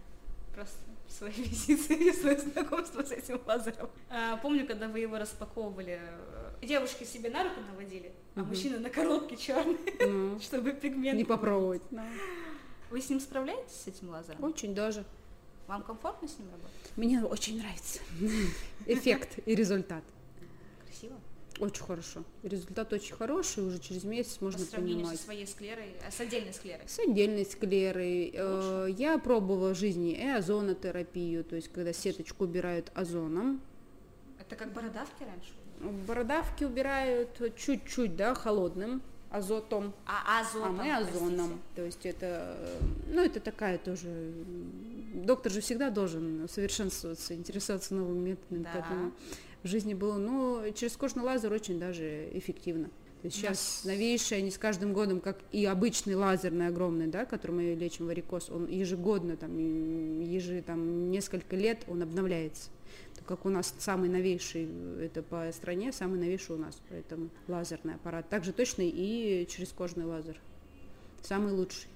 [0.55, 0.77] просто
[1.09, 3.91] свои визиты, свое знакомство с этим лазером.
[4.09, 8.49] А, помню, когда вы его распаковывали, э, девушки себе на руку наводили, а Мгм.
[8.51, 11.19] мужчина на коробке черный, Ну, чтобы пигмент.
[11.19, 11.83] Не попробовать.
[12.91, 14.45] Вы с ним справляетесь, с этим лазером?
[14.45, 15.05] Очень даже.
[15.67, 16.93] Вам комфортно с ним работать?
[16.95, 17.99] Мне очень нравится
[18.87, 20.05] эффект и результат.
[20.87, 21.17] Красиво?
[21.61, 22.25] Очень хорошо.
[22.43, 25.19] Результат очень хороший, уже через месяц По можно сравнению понимать.
[25.19, 26.89] со своей склерой, а с отдельной склерой.
[26.89, 28.31] С отдельной склерой.
[28.35, 33.61] Э, Я пробовала в жизни и озонотерапию, то есть когда сеточку убирают озоном.
[34.41, 35.53] Это как бородавки раньше?
[36.07, 41.61] Бородавки убирают чуть-чуть, да, холодным азотом, А азотом, а мы озоном.
[41.75, 42.79] То есть это, э,
[43.13, 44.33] ну, это такая тоже...
[45.15, 48.63] Доктор же всегда должен совершенствоваться, интересоваться новыми методами.
[48.65, 48.71] Да.
[48.73, 49.13] Поэтому
[49.65, 52.89] в жизни было, ну, через кожный лазер очень даже эффективно.
[53.23, 57.07] То есть У сейчас нас- новейшие, они с каждым годом, как и обычный лазерный огромный,
[57.07, 59.57] да, которым мы лечим варикоз, он ежегодно, там,
[60.21, 62.69] ежи, там, несколько лет он обновляется.
[63.17, 67.31] Так как у нас самый новейший, э, это по стране, самый новейший у нас, поэтому
[67.49, 68.29] лазерный аппарат.
[68.29, 70.39] Также точно и через кожный лазер.
[71.23, 71.89] Самый лучший.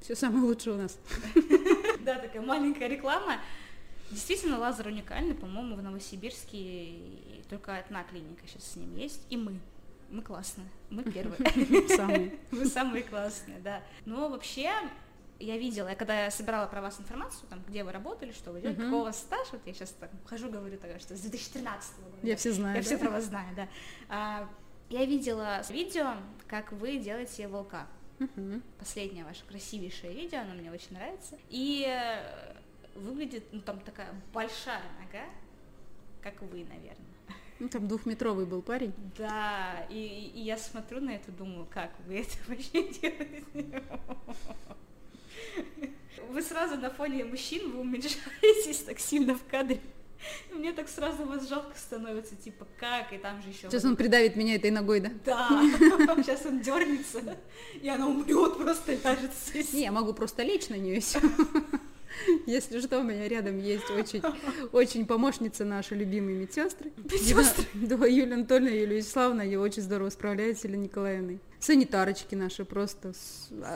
[0.00, 0.98] Все самое лучшее у нас.
[2.04, 3.38] Да, такая маленькая реклама.
[4.10, 6.92] Действительно, лазер уникальный, по-моему, в Новосибирске
[7.48, 9.58] только одна клиника сейчас с ним есть, и мы.
[10.10, 11.88] Мы классные, мы первые.
[11.96, 12.38] Самый.
[12.50, 13.82] Вы самые классные, да.
[14.04, 14.70] Но вообще,
[15.40, 18.76] я видела, я когда собирала про вас информацию, там, где вы работали, что вы делали,
[18.76, 18.84] Мгм.
[18.84, 22.16] какого у вас стаж, вот я сейчас так хожу, говорю, так, что с 2013 года.
[22.22, 22.76] Я все знаю.
[22.76, 22.86] Я да?
[22.86, 23.68] все про вас знаю, да.
[24.08, 24.48] А,
[24.90, 26.14] я видела видео,
[26.46, 27.86] как вы делаете волка.
[28.78, 31.36] Последнее ваше красивейшее видео, оно мне очень нравится.
[31.48, 32.53] И э,
[32.94, 35.24] выглядит, ну, там такая большая нога,
[36.22, 37.14] как вы, наверное.
[37.60, 38.92] Ну, там двухметровый был парень.
[39.16, 43.82] Да, и, и я смотрю на это, думаю, как вы это вообще делаете?
[46.30, 49.80] Вы сразу на фоне мужчин, вы уменьшаетесь так сильно в кадре.
[50.50, 53.68] И Мне так сразу вас жалко становится, типа, как, и там же еще...
[53.68, 55.10] Сейчас он придавит меня этой ногой, да?
[55.24, 55.60] Да,
[56.22, 57.20] сейчас он дернется,
[57.80, 59.72] и она умрет, просто ляжет здесь.
[59.72, 61.20] Не, я могу просто лечь на нее все.
[62.46, 64.22] Если что, у меня рядом есть очень,
[64.72, 66.92] очень помощница наши любимые медсестры.
[67.04, 67.64] Медсестры?
[67.74, 71.40] Да, Юлия Анатольевна, Юлия Вячеславовна, я очень здорово справляюсь, с Еленой Николаевной.
[71.60, 73.08] Санитарочки наши просто.
[73.10, 73.12] а,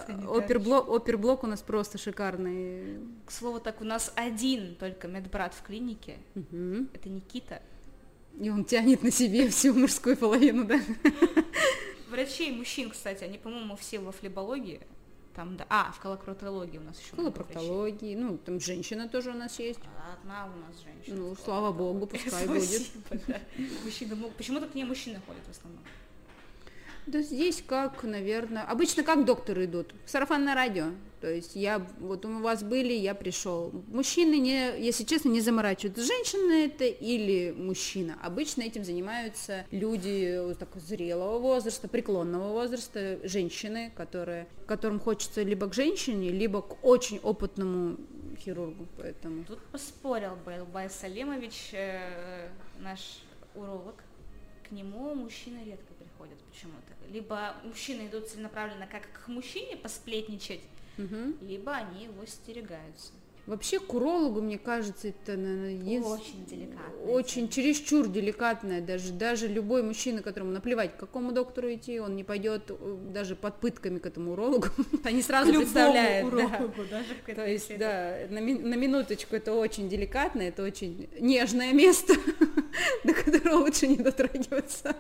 [0.07, 0.45] Санитарочки.
[0.45, 2.99] Оперблок, оперблок у нас просто шикарный.
[3.27, 6.89] К слову, так у нас один только медбрат в клинике, Мгм.
[6.93, 7.63] это Никита.
[8.39, 10.79] И он тянет на себе всю мужскую половину, да?
[12.11, 14.81] Врачей мужчин, кстати, они, по-моему, все во флебологии.
[15.39, 15.67] Там, да.
[15.69, 17.15] А, в колопроктологии у нас еще.
[17.15, 17.45] много врачей.
[17.55, 19.79] Колопроктологии, ну, там женщина тоже у нас есть.
[19.85, 21.17] А Одна у нас женщина.
[21.17, 22.83] Ну, в слава богу, пускай будет.
[23.85, 25.81] Мужчины могут- Почему-то к ней мужчины ходят в основном.
[27.07, 30.87] Да здесь как, наверное, обычно как докторы идут, сарафанное радио.
[31.21, 33.73] То есть я, вот у вас были, я пришел.
[33.89, 38.17] Мужчины, не, если честно, не заморачиваются, женщина это или мужчина.
[38.23, 45.75] Обычно этим занимаются люди такого зрелого возраста, преклонного возраста, женщины, которые, которым хочется либо к
[45.75, 47.97] женщине, либо к очень опытному
[48.39, 48.87] хирургу.
[48.97, 53.21] Поэтому Тут поспорил Байлбай Салимович, э, наш
[53.55, 53.97] уролог.
[54.69, 57.13] К нему мужчины редко приходят почему-то.
[57.13, 60.61] Либо мужчины идут целенаправленно как к мужчине посплетничать,
[60.99, 61.37] Мгм.
[61.41, 63.13] либо они его стерегаются.
[63.47, 67.11] вообще к урологу, мне кажется, это наверное, ез- Очень деликатно.
[67.11, 72.25] Очень чересчур деликатная, даже, даже любой мужчина, которому наплевать, к какому доктору идти, он не
[72.25, 74.67] пойдет э, даже под пытками к этому урологу.
[75.05, 76.31] Они сразу представляют.
[76.31, 76.59] да.
[76.91, 82.13] даже к То есть, да, на, на минуточку это очень деликатно, это очень нежное место,
[83.05, 84.95] до которого лучше не дотрагиваться.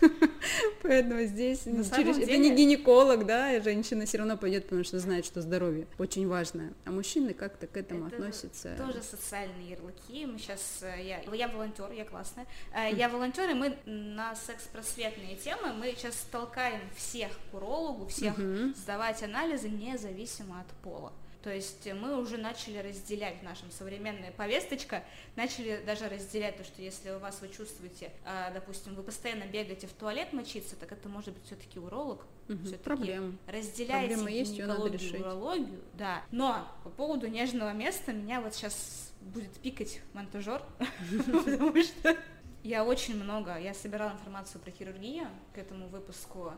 [0.82, 4.84] Поэтому здесь ну, через- это деле- не гинеколог, да, и женщина все равно пойдет, потому
[4.84, 6.72] что знает, что здоровье очень важное.
[6.84, 8.74] А мужчины как-то к этому Это относятся.
[8.76, 10.26] Тоже социальные ярлыки.
[10.26, 12.46] Мы сейчас, я, я волонтер, я классная.
[12.74, 18.34] Э, Я волонтер, и мы на секс-просветные темы, мы сейчас толкаем всех к урологу, всех
[18.76, 21.12] сдавать анализы независимо от пола.
[21.42, 25.02] То есть мы уже начали разделять в нашем современная повесточка,
[25.34, 29.88] начали даже разделять то, что если у вас вы чувствуете, а, допустим, вы постоянно бегаете
[29.88, 32.24] в туалет мочиться, так это может быть все-таки уролог.
[32.48, 32.64] Мгм.
[32.64, 33.36] всё-таки Проблема.
[33.46, 35.20] разделяйте Проблема есть, надо решить.
[35.20, 36.22] урологию, да.
[36.30, 40.62] Но по поводу нежного места меня вот сейчас будет пикать монтажер,
[41.44, 42.16] потому что
[42.62, 46.52] я очень много, я собирала информацию про хирургию к этому выпуску,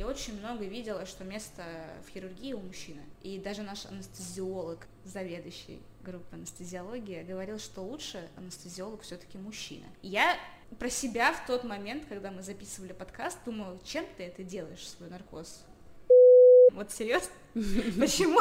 [0.00, 1.62] и очень много видела, что место
[2.06, 3.02] в хирургии у мужчины.
[3.22, 9.84] И даже наш анестезиолог, заведующий группы анестезиологии, говорил, что лучше анестезиолог все-таки мужчина.
[10.00, 10.38] Я
[10.78, 15.10] про себя в тот момент, когда мы записывали подкаст, думала, чем ты это делаешь, свой
[15.10, 15.66] наркоз?
[16.72, 17.28] Вот серьезно?
[17.52, 18.40] Почему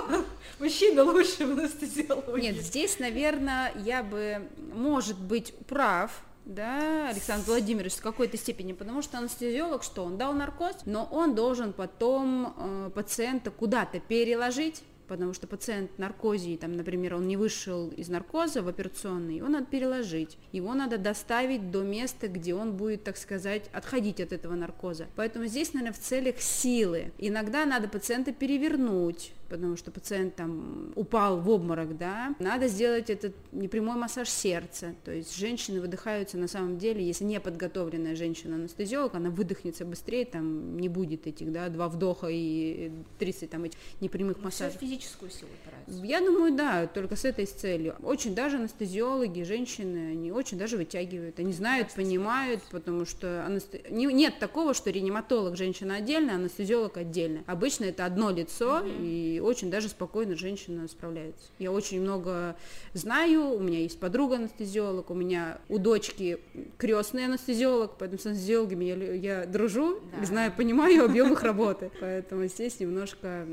[0.60, 2.42] мужчина лучше в анестезиологии?
[2.42, 9.02] Нет, здесь, наверное, я бы, может быть, прав, да, Александр Владимирович, в какой-то степени, потому
[9.02, 15.34] что анестезиолог, что он дал наркоз, но он должен потом э, пациента куда-то переложить, потому
[15.34, 19.66] что пациент в наркозе, там, например, он не вышел из наркоза в операционный, его надо
[19.66, 25.08] переложить, его надо доставить до места, где он будет, так сказать, отходить от этого наркоза.
[25.16, 27.12] Поэтому здесь, наверное, в целях силы.
[27.18, 33.36] Иногда надо пациента перевернуть, потому что пациент там упал в обморок, да, надо сделать этот
[33.52, 39.30] непрямой массаж сердца, то есть женщины выдыхаются на самом деле, если не подготовленная женщина-анестезиолог, она
[39.30, 44.44] выдохнется быстрее, там не будет этих, да, два вдоха и 30 там этих непрямых Ну,
[44.46, 44.72] массажей.
[44.78, 46.06] всё физическую силу упирается.
[46.06, 47.96] Я думаю, да, только с этой целью.
[48.04, 51.40] Очень даже анестезиологи, женщины, они очень даже вытягивают.
[51.40, 57.44] Они знают, понимают, потому что анесте- не- нет такого, что реаниматолог женщина отдельно, анестезиолог отдельно.
[57.48, 61.50] Обычно это одно лицо, и очень даже спокойно женщина справляется.
[61.60, 62.56] Я очень много
[62.94, 66.40] знаю, у меня есть подруга анестезиолог, у меня у дочки
[66.78, 70.26] крестный анестезиолог, поэтому с анестезиологами я, я дружу, Да.
[70.26, 71.92] знаю, понимаю объем их работы.
[72.00, 73.48] Поэтому здесь немножко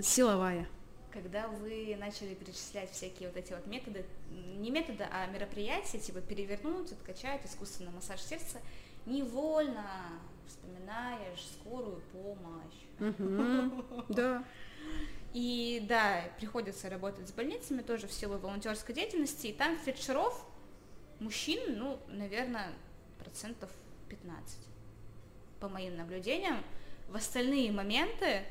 [0.00, 0.68] силовая.
[1.12, 4.04] Когда вы начали перечислять всякие вот эти вот методы,
[4.56, 8.58] не методы, а мероприятия, типа перевернуть, откачать, искусственный массаж сердца,
[9.04, 9.84] невольно
[10.46, 13.14] вспоминаешь скорую помощь.
[14.08, 14.44] Да.
[15.32, 20.46] И да, приходится работать с больницами тоже в силу волонтерской деятельности, и там фельдшеров,
[21.20, 22.72] мужчин, ну, наверное,
[23.18, 23.70] процентов
[24.10, 24.58] 15,
[25.58, 26.62] по моим наблюдениям.
[27.08, 28.42] В остальные моменты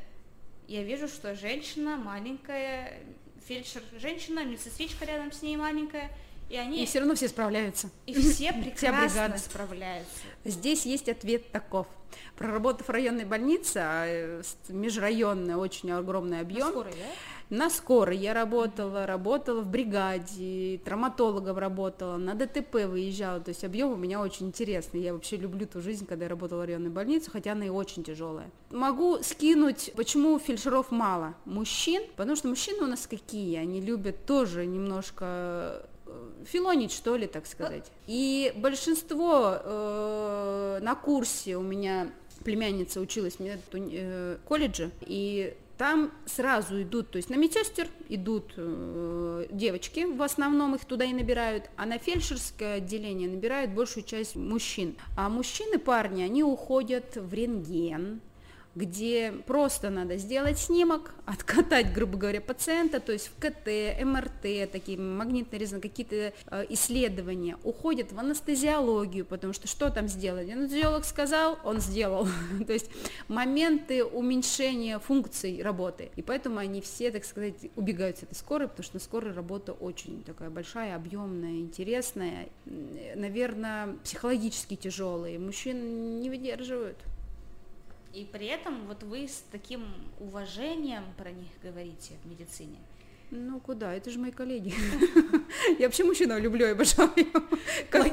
[0.68, 3.04] я вижу, что женщина маленькая,
[3.46, 6.10] фельдшер женщина, медсестричка рядом с ней маленькая,
[6.52, 7.90] и они И все равно все справляются.
[8.06, 10.12] и все прекрасно справляются.
[10.44, 11.88] Здесь есть ответ таков.
[12.36, 17.56] Проработав районной больнице, а, э, межрайонная, очень огромный На объем, скорой, да?
[17.56, 23.92] на скорой я работала, работала в бригаде, травматологом работала, на ДТП выезжала, то есть объем
[23.92, 25.02] у меня очень интересный.
[25.02, 28.04] Я вообще люблю ту жизнь, когда я работала в районной больнице, хотя она и очень
[28.04, 28.50] тяжелая.
[28.72, 34.66] Могу скинуть, почему фельдшеров мало мужчин, потому что мужчины у нас какие, они любят тоже
[34.66, 35.86] немножко
[36.46, 37.92] филонить, что ли, так сказать.
[38.08, 42.12] И большинство э, на курсе у меня
[42.44, 49.48] племянница училась в э, колледже, и там сразу идут, то есть на медсестер идут э,
[49.50, 54.96] девочки, в основном их туда и набирают, а на фельдшерское отделение набирают большую часть мужчин.
[55.18, 58.22] А мужчины, парни, они уходят в рентген,
[58.76, 63.68] где просто надо сделать снимок, откатать, грубо говоря, пациента, то есть в КТ,
[64.04, 70.50] МРТ, такие магнитные резонансы, какие-то э, исследования, уходят в анестезиологию, потому что что там сделать?
[70.50, 72.28] Анестезиолог сказал, он сделал.
[72.68, 72.90] то есть
[73.28, 76.12] моменты уменьшения функций работы.
[76.16, 79.74] И поэтому они все, так сказать, убегают с этой скорой, потому что на скорой работа
[79.74, 82.50] очень такая большая, объемная, интересная,
[83.16, 85.40] наверное, психологически тяжелая.
[85.40, 86.98] Мужчин не выдерживают.
[88.14, 89.86] И при этом вот вы с таким
[90.20, 92.78] уважением про них говорите в медицине.
[93.32, 93.94] Ну куда?
[93.94, 94.74] Это же мои коллеги.
[95.80, 97.10] Я вообще мужчину люблю и обожаю.
[97.90, 98.12] Как,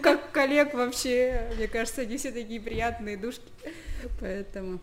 [0.00, 1.50] как коллег вообще.
[1.56, 3.50] Мне кажется, они все такие приятные душки.
[4.20, 4.78] Поэтому.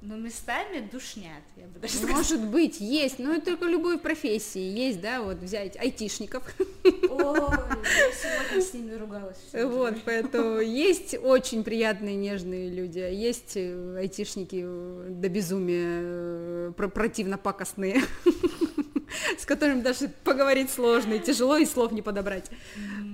[0.00, 2.16] Но местами душнят, я бы даже сказала.
[2.18, 6.44] Может быть, есть, но это только любой профессии есть, да, вот взять айтишников.
[6.84, 9.36] Ой, я сегодня с ними ругалась.
[9.52, 15.98] Вот, это поэтому есть очень приятные, нежные люди, а есть э, айтишники э, до безумия
[16.00, 18.00] э, про- противно-пакостные,
[19.38, 22.50] с которыми даже поговорить сложно, и тяжело, и слов не подобрать.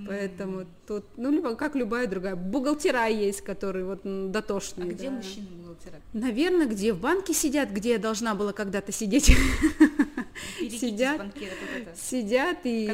[0.07, 2.37] Поэтому тут, ну, как любая другая.
[2.37, 4.91] Бухгалтера есть, которые вот м, А дотошные.
[4.91, 5.47] где мужчины
[5.85, 6.03] бухгалтера?
[6.13, 6.93] Наверное, где?
[6.93, 9.37] В банке сидят, где я должна была когда-то сидеть.
[10.59, 11.23] Сидят.
[11.95, 12.87] Сидят и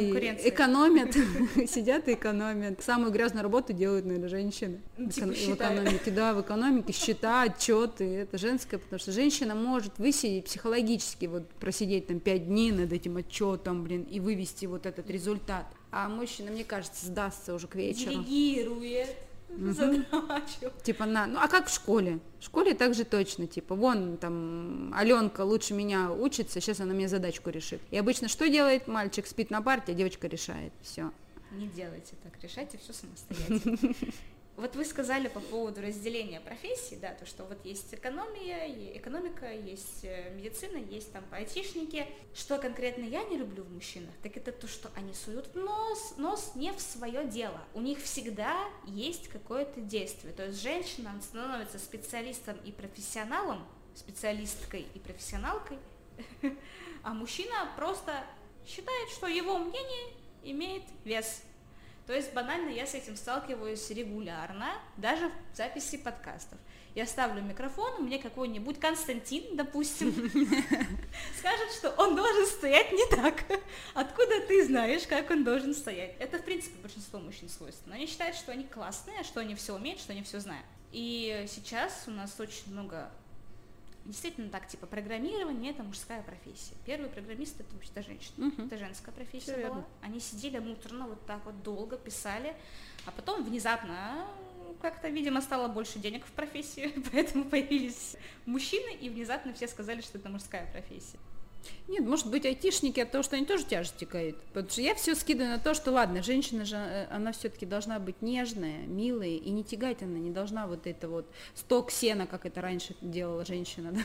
[0.45, 1.15] экономят.
[1.71, 2.83] Сидят и экономят.
[2.83, 4.81] Самую грязную работу делают, наверное, женщины.
[4.99, 9.99] Ну, типа В экономике, да, в экономике счета, отчеты, это женское, потому что женщина может
[9.99, 15.09] высидеть психологически, вот просидеть там пять дней над этим отчетом, блин, и вывести вот этот
[15.11, 15.67] результат.
[15.93, 18.23] А мужчина, мне кажется, сдастся уже к вечеру.
[18.23, 19.17] Делегирует
[19.59, 20.73] задачу.
[20.83, 22.21] Типа на, ну а как в школе?
[22.39, 27.51] В школе также точно, типа, вон там Аленка лучше меня учится, сейчас она мне задачку
[27.51, 27.81] решит.
[27.91, 29.27] И обычно что делает мальчик?
[29.27, 30.73] Спит на парте, а девочка решает.
[30.83, 31.11] Все.
[31.53, 33.95] Не делайте так, решайте все самостоятельно.
[34.57, 40.05] Вот вы сказали по поводу разделения профессий, да, то, что вот есть экономия, экономика, есть
[40.05, 42.07] э, медицина, есть там айтишники.
[42.35, 46.53] Что конкретно я не люблю в мужчинах, так это то, что они суют нос, нос
[46.55, 47.61] не в свое дело.
[47.75, 50.35] У них всегда есть какое-то действие.
[50.35, 55.79] То есть женщина становится специалистом и профессионалом специалисткой и профессионалкой,
[57.03, 58.25] а мужчина просто
[58.67, 61.43] считает, что его мнение имеет вес.
[62.11, 66.59] То есть банально я с этим сталкиваюсь регулярно, даже в записи подкастов.
[66.97, 70.11] Я ставлю микрофон, мне какой-нибудь Константин, допустим,
[71.39, 73.45] скажет, что он должен стоять не так.
[73.95, 76.17] Откуда ты знаешь, как он должен стоять?
[76.19, 77.95] Это, в принципе, большинство мужчин свойственно.
[77.95, 80.67] Они считают, что они классные, что они все умеют, что они все знают.
[80.91, 83.09] И сейчас у нас очень много
[84.11, 86.75] действительно так, типа, программирование это мужская профессия.
[86.85, 88.63] Первый программист это вообще-то женщина, угу.
[88.63, 89.77] это женская профессия Все была.
[89.77, 89.85] Верно.
[90.03, 92.55] Они сидели муторно вот так вот долго писали,
[93.07, 94.27] а потом внезапно
[94.81, 100.19] как-то, видимо, стало больше денег в профессии, поэтому появились мужчины, и внезапно все сказали, что
[100.19, 101.19] это мужская профессия.
[101.89, 104.37] Нет, может быть, айтишники от того, что они тоже тяжесть тягают.
[104.53, 107.99] Потому что я все скидываю на то, что ладно, женщина же, э, она все-таки должна
[107.99, 112.47] быть нежная, милая, и не тягать она не должна вот это вот сток сена, как
[112.47, 114.03] это раньше делала женщина, да?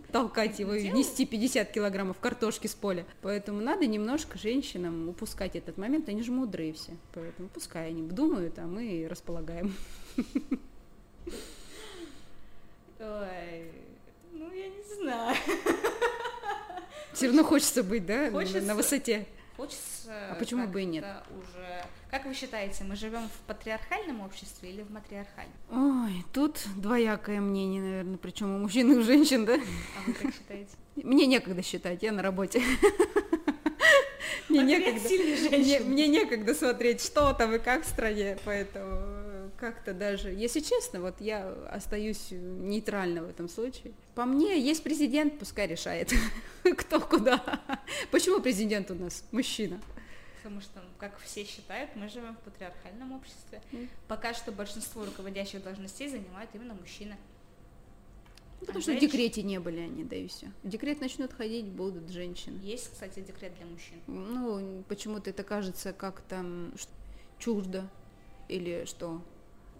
[0.12, 3.04] толкать его и нести 50 килограммов картошки с поля.
[3.20, 6.92] Поэтому надо немножко женщинам упускать этот момент, они же мудрые все.
[7.12, 9.74] Поэтому пускай они думают, а мы располагаем.
[12.98, 13.70] Ой,
[14.32, 15.36] ну я не знаю.
[17.16, 19.26] Все равно хочется быть, да, хочется, на высоте.
[19.56, 20.12] Хочется.
[20.30, 21.02] А почему бы и нет?
[21.30, 21.82] Уже.
[22.10, 25.54] Как вы считаете, мы живем в патриархальном обществе или в матриархальном?
[25.70, 29.54] Ой, тут двоякое мнение, наверное, причем у мужчин и у женщин, да?
[29.54, 30.72] А вы как считаете?
[30.96, 32.62] Мне некогда считать, я на работе.
[34.50, 39.15] Мне некогда, мне, мне некогда смотреть, что там и как в стране, поэтому
[39.56, 43.92] как-то даже, если честно, вот я остаюсь нейтрально в этом случае.
[44.14, 46.12] По мне, есть президент, пускай решает,
[46.76, 47.42] кто куда.
[48.10, 49.80] Почему президент у нас мужчина?
[50.42, 53.60] Потому что, как все считают, мы живем в патриархальном обществе.
[53.72, 53.88] Mm.
[54.06, 57.16] Пока что большинство руководящих должностей занимают именно мужчины.
[58.60, 59.08] Ну, потому а что женщин...
[59.08, 60.46] в декрете не были они, да и все.
[60.62, 62.58] В декрет начнут ходить, будут женщины.
[62.62, 64.00] Есть, кстати, декрет для мужчин.
[64.06, 66.44] Ну, почему-то это кажется как-то
[67.38, 67.88] чуждо.
[68.48, 69.20] Или что?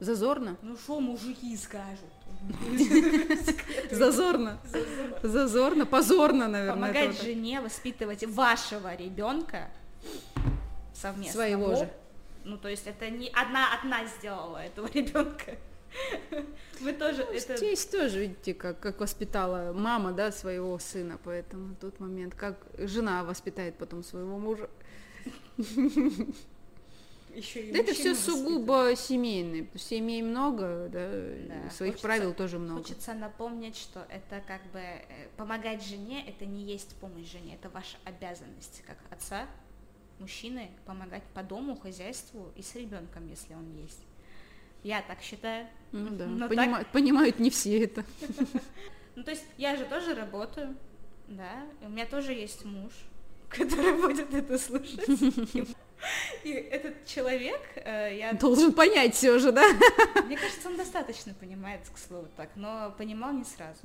[0.00, 0.56] Зазорно?
[0.62, 2.04] Ну что мужики скажут?
[3.90, 4.58] Зазорно.
[5.22, 5.86] Зазорно.
[5.86, 6.74] Позорно, наверное.
[6.74, 9.70] Помогать жене воспитывать вашего ребенка
[10.94, 11.32] совместно.
[11.32, 11.90] Своего же.
[12.44, 15.56] Ну, то есть это не одна одна сделала этого ребенка.
[16.80, 17.56] Вы тоже ну, это...
[17.56, 23.24] Здесь тоже, видите, как, как воспитала мама, да, своего сына, поэтому тот момент, как жена
[23.24, 24.68] воспитает потом своего мужа
[27.36, 31.08] еще и да это все сугубо семейное, потому что семей много, да,
[31.64, 32.82] да своих хочется, правил тоже много.
[32.82, 37.68] Хочется напомнить, что это как бы э, помогать жене, это не есть помощь жене, это
[37.68, 39.46] ваша обязанность как отца,
[40.18, 44.00] мужчины, помогать по дому, хозяйству и с ребенком, если он есть.
[44.82, 45.66] Я так считаю.
[45.92, 46.92] Ну да, Но Понима- так...
[46.92, 48.04] понимают не все это.
[49.14, 50.76] Ну то есть я же тоже работаю,
[51.26, 52.92] да, у меня тоже есть муж,
[53.48, 55.08] который будет это слушать.
[56.44, 58.32] И этот человек, э, я...
[58.34, 59.64] Должен понять все же, да?
[60.26, 63.80] Мне кажется, он достаточно понимает, к слову так, но понимал не сразу.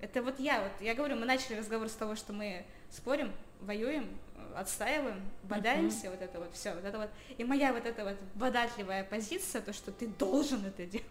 [0.00, 4.08] Это вот я, вот я говорю, мы начали разговор с того, что мы спорим, воюем,
[4.56, 6.10] отстаиваем, бодаемся, uh-huh.
[6.10, 7.10] вот это вот все, вот это вот.
[7.36, 11.06] И моя вот эта вот бодатливая позиция, то, что ты должен это делать.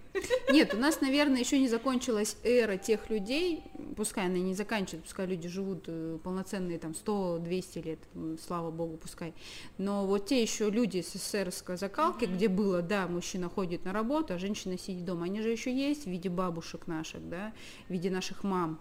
[0.51, 3.63] Нет, у нас, наверное, еще не закончилась эра тех людей,
[3.95, 7.99] пускай она не заканчивается, пускай люди живут э, полноценные там 100-200 лет,
[8.45, 9.33] слава богу, пускай.
[9.77, 12.35] Но вот те еще люди с СССРской закалки, uh-huh.
[12.35, 16.05] где было, да, мужчина ходит на работу, а женщина сидит дома, они же еще есть
[16.05, 17.53] в виде бабушек наших, да,
[17.87, 18.79] в виде наших мам.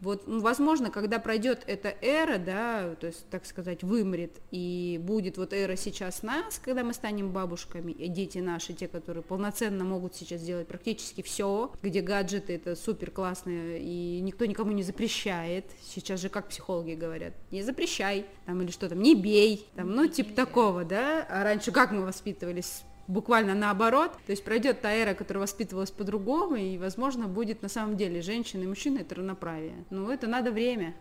[0.00, 5.52] Вот, возможно, когда пройдет эта эра, да, то есть, так сказать, вымрет, и будет вот
[5.52, 10.42] эра сейчас нас, когда мы станем бабушками, и дети наши, те, которые полноценно могут сейчас
[10.42, 15.64] делать практически все, где гаджеты это супер классно, и никто никому не запрещает.
[15.82, 20.06] Сейчас же, как психологи говорят, не запрещай, там, или что там, не бей, там, ну,
[20.06, 22.82] типа такого, да, а раньше как мы воспитывались?
[23.06, 24.12] буквально наоборот.
[24.26, 28.64] То есть пройдет та эра, которая воспитывалась по-другому, и, возможно, будет на самом деле женщина
[28.64, 29.82] и мужчина это равноправие.
[29.88, 30.94] Ну, это надо время.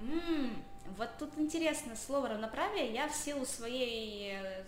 [0.00, 0.50] Mm,
[0.96, 2.92] вот тут интересно слово равноправие.
[2.92, 4.64] Я в силу своей э,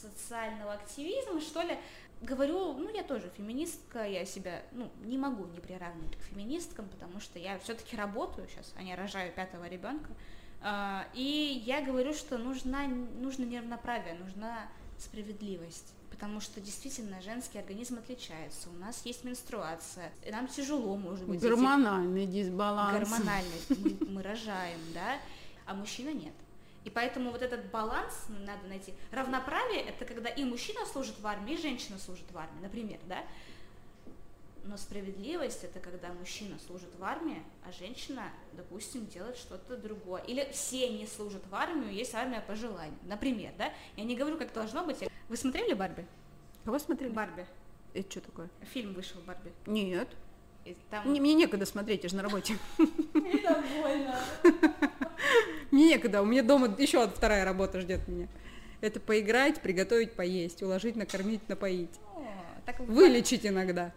[0.00, 1.78] социального активизма, что ли,
[2.20, 7.20] говорю, ну, я тоже феминистка, я себя, ну, не могу не приравнивать к феминисткам, потому
[7.20, 10.10] что я все-таки работаю сейчас, а не рожаю пятого ребенка.
[10.60, 17.98] А, и я говорю, что нужна, нужно неравноправие, нужна справедливость потому что действительно женский организм
[17.98, 18.68] отличается.
[18.70, 21.40] У нас есть менструация, и нам тяжело, может быть.
[21.40, 22.44] Гормональный эти...
[22.44, 22.96] дисбаланс.
[22.96, 25.16] Гормональный, мы, мы рожаем, да,
[25.66, 26.34] а мужчина нет.
[26.84, 28.92] И поэтому вот этот баланс надо найти.
[29.12, 33.24] Равноправие– это когда и мужчина служит в армии, и женщина служит в армии, например, да.
[34.64, 40.22] Но справедливость это когда мужчина служит в армии, а женщина, допустим, делает что-то другое.
[40.22, 42.98] Или все не служат в армию, есть армия по желанию.
[43.02, 43.72] Например, да?
[43.96, 44.98] Я не говорю, как должно быть.
[45.28, 46.06] Вы смотрели Барби?
[46.64, 47.12] Кого смотрели?
[47.12, 47.46] Барби.
[47.92, 48.48] Это что такое?
[48.72, 49.52] Фильм вышел Барби.
[49.66, 50.08] Нет.
[50.90, 51.08] Там...
[51.08, 52.56] Мне, мне некогда смотреть, я же на работе.
[52.78, 54.18] Это больно.
[55.70, 58.28] Мне некогда, у меня дома еще вторая работа ждет меня.
[58.80, 61.98] Это поиграть, приготовить, поесть, уложить, накормить, напоить.
[62.14, 62.26] О,
[62.66, 63.92] так в Вылечить иногда.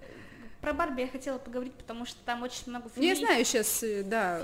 [0.66, 3.84] Про Барби я хотела поговорить, потому что там очень много Ну, Я фемини- знаю сейчас,
[3.84, 4.39] э, да,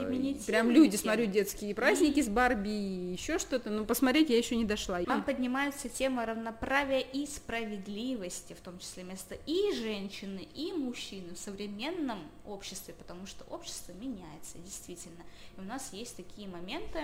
[0.45, 0.97] прям люди, темы.
[1.01, 5.01] смотрю, детские праздники с Барби, и еще что-то, но посмотреть я еще не дошла.
[5.03, 11.39] Там поднимается тема равноправия и справедливости, в том числе место и женщины, и мужчины в
[11.39, 15.23] современном обществе, потому что общество меняется, действительно.
[15.57, 16.99] И у нас есть такие моменты,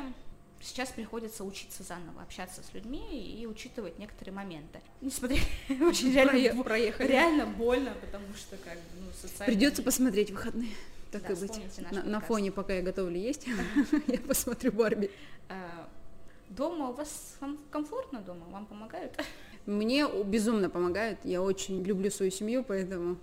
[0.61, 4.79] сейчас приходится учиться заново, общаться с людьми и учитывать некоторые моменты.
[5.01, 5.37] Несмотря
[5.81, 7.07] очень реально, проехали.
[7.07, 9.45] реально больно, потому что как бы, ну, социально...
[9.53, 10.71] Придется посмотреть выходные.
[11.11, 11.59] Так Да, и быть.
[11.91, 13.47] На, на фоне, пока я готовлю есть,
[14.07, 15.09] я посмотрю Барби.
[15.47, 15.87] А,
[16.49, 18.45] Дома у вас ком- комфортно дома?
[18.51, 19.13] Вам помогают?
[19.65, 21.19] Мне безумно помогают.
[21.23, 23.17] Я очень люблю свою семью, поэтому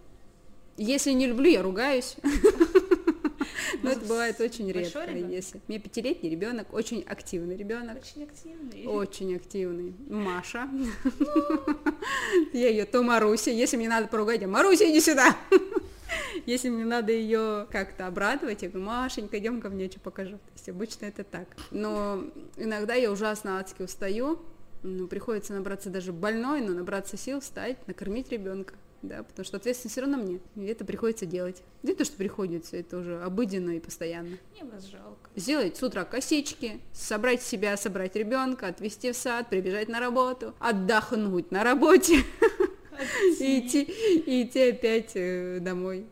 [0.77, 2.17] если не люблю, я ругаюсь.
[3.85, 5.05] Но это бывает очень редко.
[5.05, 5.31] ребенок?
[5.31, 7.99] Если у меня пятилетний ребенок, очень активный ребенок.
[7.99, 8.87] Очень активный.
[8.87, 9.95] Очень активный.
[10.09, 10.69] Маша.
[12.53, 13.51] Я ее то Маруся.
[13.51, 15.37] Если мне надо поругать, я Маруся, иди сюда.
[16.47, 20.37] Если мне надо ее как-то обрадовать, я говорю, Машенька, идем ко мне, что покажу.
[20.37, 21.49] То есть обычно это так.
[21.71, 22.25] Но
[22.57, 24.41] иногда я ужасно адски устаю,
[24.83, 28.75] ну, приходится набраться даже больной, но набраться сил, встать, накормить ребенка.
[29.05, 30.41] Да, потому что ответственность все равно мне.
[30.57, 31.63] И это приходится делать.
[31.83, 34.39] Не то, что приходится, это уже обыденно и постоянно.
[34.53, 35.29] Мне вас жалко.
[35.37, 41.51] Сделать с утра косички, собрать себя, собрать ребенка, отвезти в сад, прибежать на работу, отдохнуть
[41.51, 42.21] на работе
[43.41, 46.07] и идти, и идти опять э, домой.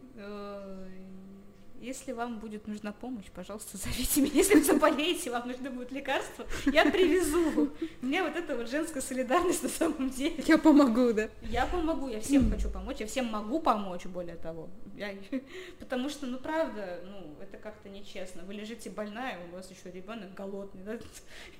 [1.83, 4.33] Если вам будет нужна помощь, пожалуйста, зовите меня.
[4.35, 7.70] Если вы заболеете, вам нужны будут лекарства, я привезу.
[8.01, 10.37] У меня вот эта вот женская солидарность на самом деле.
[10.47, 11.28] Я помогу, да.
[11.43, 14.68] Я помогу, я всем хочу помочь, я всем могу помочь, более того.
[14.97, 15.16] Я-
[15.80, 18.43] Потому что, ну правда, ну это как-то нечестно.
[18.47, 20.99] Вы лежите больная, у вас еще ребенок голодный, да?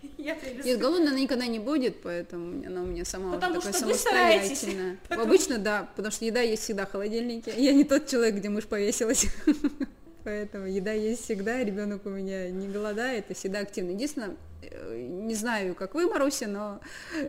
[0.19, 0.69] Я привезу.
[0.69, 4.99] Нет, голодной она никогда не будет, поэтому она у меня сама Потому такая что самостоятельная.
[5.09, 7.53] Потому- Обычно да, потому что еда есть всегда в холодильнике.
[7.57, 9.27] Я не тот человек, где мышь повесилась.
[10.25, 13.95] Поэтому еда есть всегда, ребенок у меня не голодает и всегда активный.
[13.95, 16.81] Единственное, э, не знаю, как вы, Маруся, но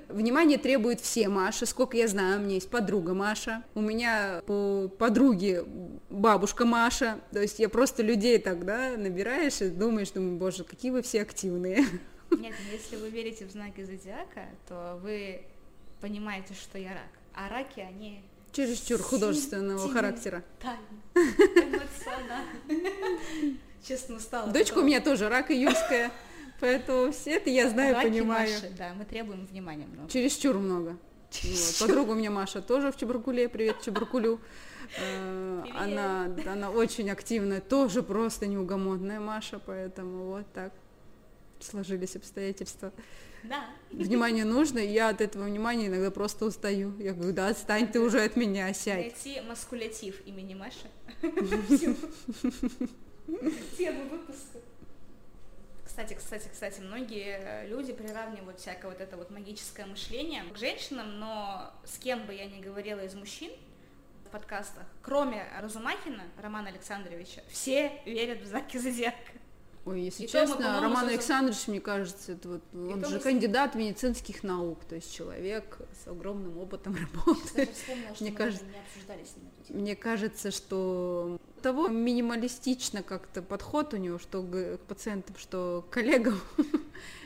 [0.09, 1.65] внимание требует все Маши.
[1.65, 5.65] Сколько я знаю, у меня есть подруга Маша, у меня по подруге
[6.09, 7.19] бабушка Маша.
[7.31, 11.85] То есть я просто людей тогда набираешь и думаешь, думаю, боже, какие вы все активные.
[12.31, 15.41] Нет, если вы верите в знаки зодиака, то вы
[16.01, 17.09] понимаете, что я рак.
[17.35, 18.23] А раки, они
[18.53, 20.43] Чересчур художественного характера.
[23.85, 24.51] Честно, устала.
[24.51, 26.11] Дочка у меня тоже рак июльская,
[26.61, 28.49] поэтому все это я знаю, понимаю.
[28.77, 30.09] да, мы требуем внимания много.
[30.09, 30.97] Чересчур много.
[31.79, 34.39] Подруга у меня Маша тоже в Чебаркуле, привет Чебаркулю.
[34.99, 35.77] Э, Привет.
[35.81, 40.71] Она, она очень активная, тоже просто неугомонная Маша, поэтому вот так
[41.59, 42.91] сложились обстоятельства.
[43.43, 43.65] Да.
[43.91, 46.97] Внимание нужно, и я от этого внимания иногда просто устаю.
[46.99, 49.13] Я говорю, да отстань ты уже от меня, сядь.
[49.13, 50.89] Найти маскулятив имени Маши.
[53.77, 54.59] Тему выпуска.
[55.85, 61.71] Кстати, кстати, кстати, многие люди приравнивают всякое вот это вот магическое мышление к женщинам, но
[61.85, 63.51] с кем бы я ни говорила из мужчин
[64.25, 69.33] в подкастах, кроме Разумахина, Романа Александровича, все верят в знаки зодиака.
[69.85, 73.09] Ой, если И то мы, честно, по-моему, Роман Александрович, мне кажется, это вот, он то
[73.09, 77.69] же мы кандидат медицинских наук, то есть человек с огромным опытом работы.
[78.19, 78.65] Мне кажется-.
[79.69, 86.39] Мне кажется, что того минималистично как-то подход у него, что к пациентам, что к коллегам.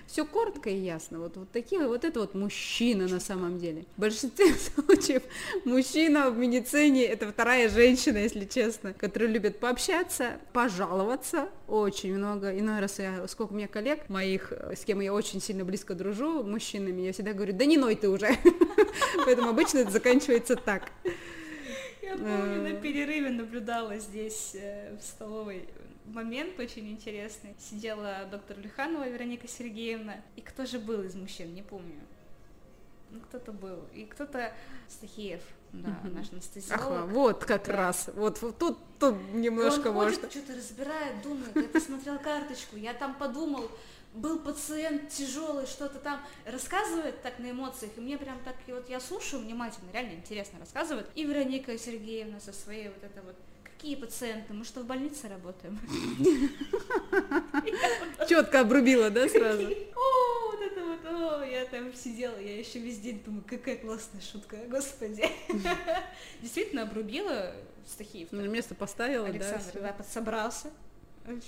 [0.08, 1.20] Все коротко и ясно.
[1.20, 3.84] Вот, вот такие, вот это вот мужчина на самом деле.
[3.98, 5.24] В большинстве случаев
[5.66, 12.58] мужчина в медицине это вторая женщина, если честно, которая любит пообщаться, пожаловаться очень много.
[12.58, 15.94] Иной раз я, сколько у меня коллег моих, э, с кем я очень сильно близко
[15.94, 18.30] дружу, мужчинами, я всегда говорю, да не ной ты уже.
[19.26, 20.90] Поэтому обычно это заканчивается так.
[22.02, 25.68] Я помню, на перерыве наблюдала здесь э, в столовой
[26.14, 27.56] момент очень интересный.
[27.60, 30.16] Сидела доктор Люханова Вероника Сергеевна.
[30.36, 32.00] И кто же был из мужчин, не помню.
[33.10, 33.86] Ну, кто-то был.
[33.94, 34.54] И кто-то
[34.90, 35.42] Стахеев,
[35.72, 36.16] да, Мгм.
[36.16, 36.82] наш анестезиолог.
[36.84, 37.74] Ага, вот как Да.
[37.74, 38.10] раз.
[38.14, 40.30] Вот, вот тут, тут немножко и он ходит, можно.
[40.30, 43.70] что-то разбирает, думает, я посмотрел карточку, я там подумал,
[44.14, 48.90] был пациент тяжелый, что-то там рассказывает так на эмоциях, и мне прям так, и вот
[48.90, 51.08] я слушаю внимательно, реально интересно рассказывает.
[51.16, 53.36] И Вероника Сергеевна со своей вот этой вот
[53.78, 54.54] какие пациенты?
[54.54, 55.80] Мы что, в больнице работаем?
[58.28, 59.64] Четко обрубила, да, сразу?
[59.66, 64.22] О, вот это вот, о, я там сидела, я еще весь день думаю, какая классная
[64.22, 65.30] шутка, господи.
[66.42, 67.54] Действительно обрубила
[67.86, 68.32] Стахиев.
[68.32, 69.30] На место поставила, да.
[69.30, 70.72] Александр, да, подсобрался.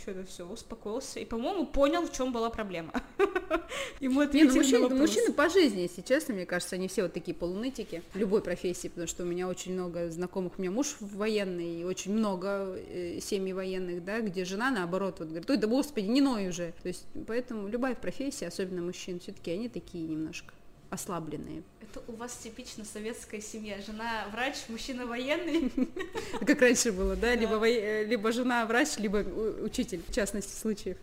[0.02, 1.20] Что-то все, успокоился.
[1.20, 2.92] И, по-моему, понял, в чем была проблема.
[4.02, 5.00] Ему ну ответили на мужчины, вопрос.
[5.00, 8.90] мужчины по жизни, если честно, мне кажется, они все вот такие полунытики в любой профессии,
[8.90, 13.20] потому что у меня очень много знакомых, у меня муж военный, и очень много э,
[13.22, 16.74] семей военных, да, где жена наоборот вот говорит, ой, да господи, не ной уже.
[16.82, 20.54] То есть, поэтому любая профессия, особенно мужчин, все-таки они такие немножко
[20.90, 21.64] ослабленные.
[21.82, 23.78] Это у вас типично советская семья.
[23.82, 25.72] Жена врач, мужчина военный.
[26.46, 30.98] Как раньше было, да, либо, э, либо жена врач, либо у- учитель, в частности случаев.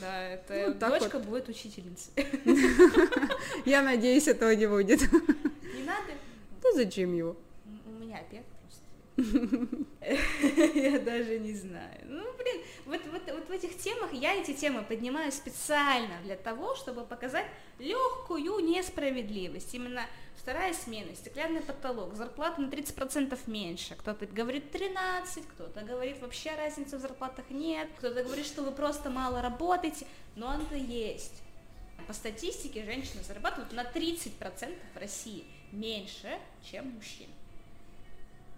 [0.00, 2.12] Да, это Ну, дочка будет учительницей.
[3.64, 5.00] Я надеюсь, этого не будет.
[5.00, 6.12] Не надо?
[6.62, 7.36] Ну зачем его?
[7.86, 9.78] У меня опять просто.
[10.74, 12.00] Я даже не знаю.
[12.04, 16.74] Ну, блин, вот, вот, вот в этих темах я эти темы поднимаю специально для того,
[16.74, 17.46] чтобы показать
[17.78, 19.72] легкую несправедливость.
[19.74, 20.06] Именно
[20.36, 23.94] вторая смена, стеклянный потолок, зарплата на 30% меньше.
[23.94, 29.10] Кто-то говорит 13, кто-то говорит вообще разницы в зарплатах нет, кто-то говорит, что вы просто
[29.10, 31.42] мало работаете, но он-то есть.
[32.06, 37.32] По статистике женщины зарабатывают на 30% в России меньше, чем мужчины.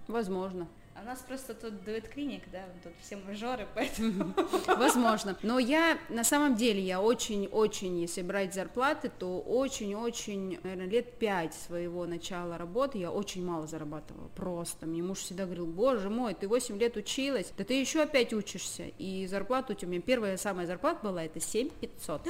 [0.09, 0.66] Возможно.
[0.97, 4.32] А у нас просто тут дует клиник, да, тут все мажоры, поэтому...
[4.66, 5.36] Возможно.
[5.42, 11.55] Но я, на самом деле, я очень-очень, если брать зарплаты, то очень-очень, наверное, лет пять
[11.55, 14.28] своего начала работы я очень мало зарабатывала.
[14.36, 14.86] Просто.
[14.86, 18.84] Мне муж всегда говорил, боже мой, ты 8 лет училась, да ты еще опять учишься.
[18.99, 22.28] И зарплата у тебя, первая самая зарплата была, это 7 500.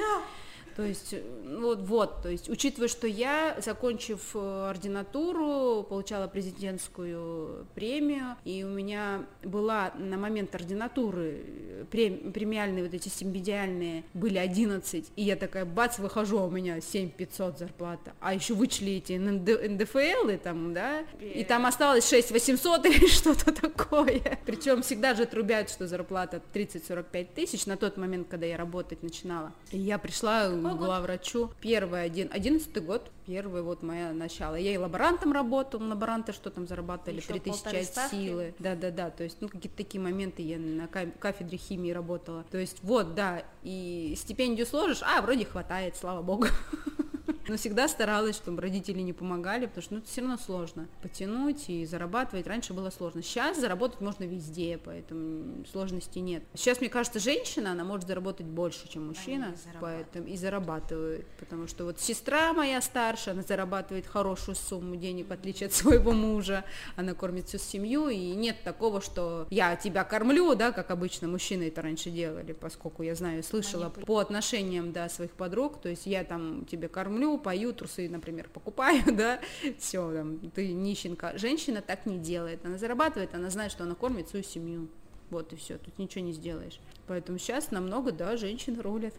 [0.77, 6.27] То есть, э, ну вот, вот, то есть, учитывая, что я, закончив э, ординатуру, получала
[6.27, 14.05] президентскую премию, и у меня была на момент ординатуры э, прем- премиальные вот эти симбидиальные
[14.14, 18.55] были 11, и я такая, бац, выхожу, а у меня 7 500 зарплата, а еще
[18.55, 24.39] вычли эти НД- НДФЛы там, да, и там осталось 6 800 или что-то такое.
[24.47, 29.53] Причем всегда же трубят, что зарплата 30-45 тысяч на тот момент, когда я работать начинала.
[29.70, 30.87] И я пришла к год?
[30.87, 34.55] главврачу, первый один, одиннадцатый год, первый вот мое начало.
[34.57, 38.15] Я и лаборантом работала, лаборанты что там зарабатывали, Ещё 3000 полторы от ставки?
[38.15, 38.55] силы.
[38.59, 42.45] Да-да-да, то есть, ну, какие-то такие моменты я на ка- кафедре химии работала.
[42.51, 46.47] То есть, вот, да, и стипендию сложишь, а, вроде хватает, слава богу.
[47.49, 51.68] Но всегда старалась, чтобы родители не помогали, потому что ну, это все равно сложно потянуть
[51.68, 52.47] и зарабатывать.
[52.47, 53.22] Раньше было сложно.
[53.22, 56.43] Сейчас заработать можно везде, поэтому сложностей нет.
[56.55, 61.27] Сейчас, мне кажется, женщина, она может заработать больше, чем мужчина, поэтому и зарабатывает.
[61.39, 66.12] Потому что вот сестра моя старшая, она зарабатывает хорошую сумму денег, в отличие от своего
[66.12, 66.64] мужа.
[66.97, 71.64] Она кормит всю семью, и нет такого, что я тебя кормлю, да, как обычно мужчины
[71.68, 76.25] это раньше делали, поскольку я знаю, слышала по отношениям, да, своих подруг, то есть я
[76.25, 79.41] там тебе кормлю, пою, трусы, например, покупаю, да,
[79.79, 81.37] все, там, ты нищенка.
[81.37, 84.89] Женщина так не делает, она зарабатывает, она знает, что она кормит свою семью,
[85.31, 86.79] вот и все, тут ничего не сделаешь.
[87.07, 89.15] Поэтому сейчас намного, да, женщины рулят.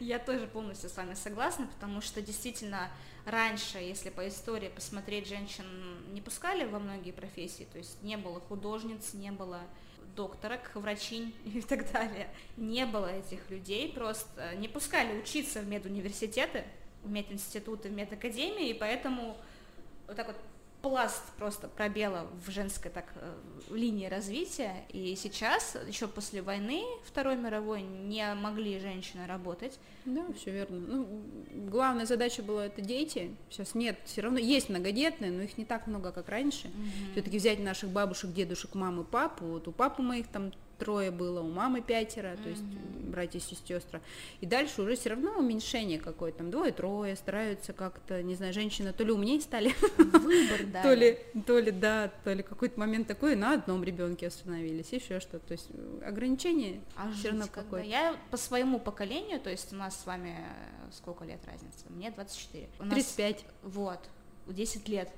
[0.00, 2.90] Я тоже полностью с вами согласна, потому что действительно
[3.24, 5.64] раньше, если по истории посмотреть, женщин
[6.12, 9.60] не пускали во многие профессии, то есть не было художниц, не было
[10.14, 12.28] докторок, врачинь и так далее.
[12.56, 16.64] Не было этих людей, просто не пускали учиться в медуниверситеты,
[17.02, 19.36] в мединституты, в медакадемии, и поэтому
[20.06, 20.36] вот так вот
[20.82, 23.34] пласт просто пробела в женской так э,
[23.70, 24.84] линии развития.
[24.90, 29.78] И сейчас, еще после войны Второй мировой, не могли женщины работать.
[30.04, 30.78] Да, все верно.
[30.78, 31.22] Ну,
[31.70, 33.34] главная задача была это дети.
[33.48, 36.70] Сейчас нет, все равно есть многодетные, но их не так много, как раньше.
[37.12, 39.46] Все-таки взять наших бабушек, дедушек, мамы, папу.
[39.46, 40.52] Вот у папы моих там
[40.82, 42.64] трое было, у мамы пятеро, то есть
[43.12, 44.00] братья и сестры.
[44.40, 49.04] И дальше уже все равно уменьшение какое-то, там двое-трое стараются как-то, не знаю, женщины то
[49.04, 50.82] ли умнее стали, Выбор, да.
[50.82, 55.20] то ли, то ли, да, то ли какой-то момент такой, на одном ребенке остановились, еще
[55.20, 55.46] что-то.
[55.46, 57.86] То есть э, ограничение А все равно какое-то.
[57.86, 61.84] Я по своему поколению, то есть у нас с вами э, сколько лет разница?
[61.90, 62.68] Мне 24.
[62.80, 63.44] У нас 35.
[63.62, 64.00] Вот,
[64.48, 65.08] 10 лет.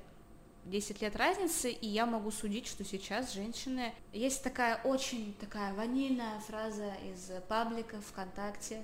[0.65, 3.93] 10 лет разницы, и я могу судить, что сейчас женщины...
[4.13, 8.83] Есть такая очень такая ванильная фраза из паблика ВКонтакте,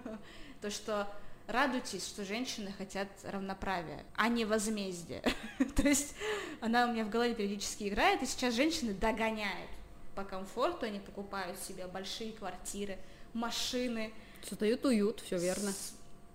[0.60, 1.08] то, что
[1.46, 5.22] радуйтесь, что женщины хотят равноправия, а не возмездия.
[5.76, 6.14] То есть
[6.60, 9.70] она у меня в голове периодически играет, и сейчас женщины догоняют
[10.14, 12.98] по комфорту, они покупают себе большие квартиры,
[13.34, 14.12] машины,
[14.48, 15.72] Создают уют, все верно.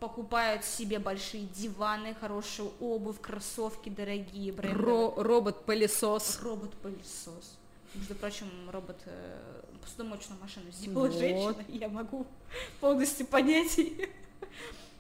[0.02, 4.76] Покупают себе большие диваны, хорошую обувь, кроссовки дорогие, бренды.
[4.82, 6.40] Ро- робот-пылесос.
[6.42, 7.58] Робот-пылесос.
[7.94, 11.14] Между прочим, робот э, посудомоечную машину сделала Вот.
[11.14, 12.26] женщина, я могу
[12.80, 14.10] полностью понять ее.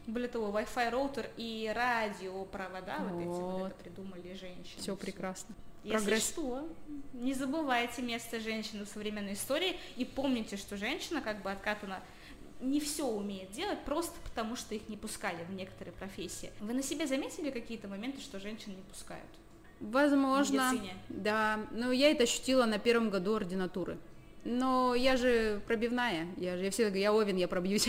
[0.06, 3.68] Более того, Wi-Fi роутер и радиопровода вот эти вот Вот.
[3.72, 4.82] это придумали женщины.
[4.82, 5.56] Все прекрасно.
[5.84, 6.28] Если Прогресс.
[6.28, 6.70] что,
[7.14, 12.02] не забывайте место женщины в современной истории и помните, что женщина как бы откатана
[12.62, 16.52] не все умеет делать просто потому, что их не пускали в некоторые профессии.
[16.60, 19.26] Вы на себе заметили какие-то моменты, что женщин не пускают?
[19.80, 20.72] В Возможно.
[20.72, 20.94] медицине.
[21.10, 23.98] Да, но я это ощутила на первом году ординатуры.
[24.44, 27.88] Но я же пробивная, я же, я всегда говорю, я овен, я пробьюсь.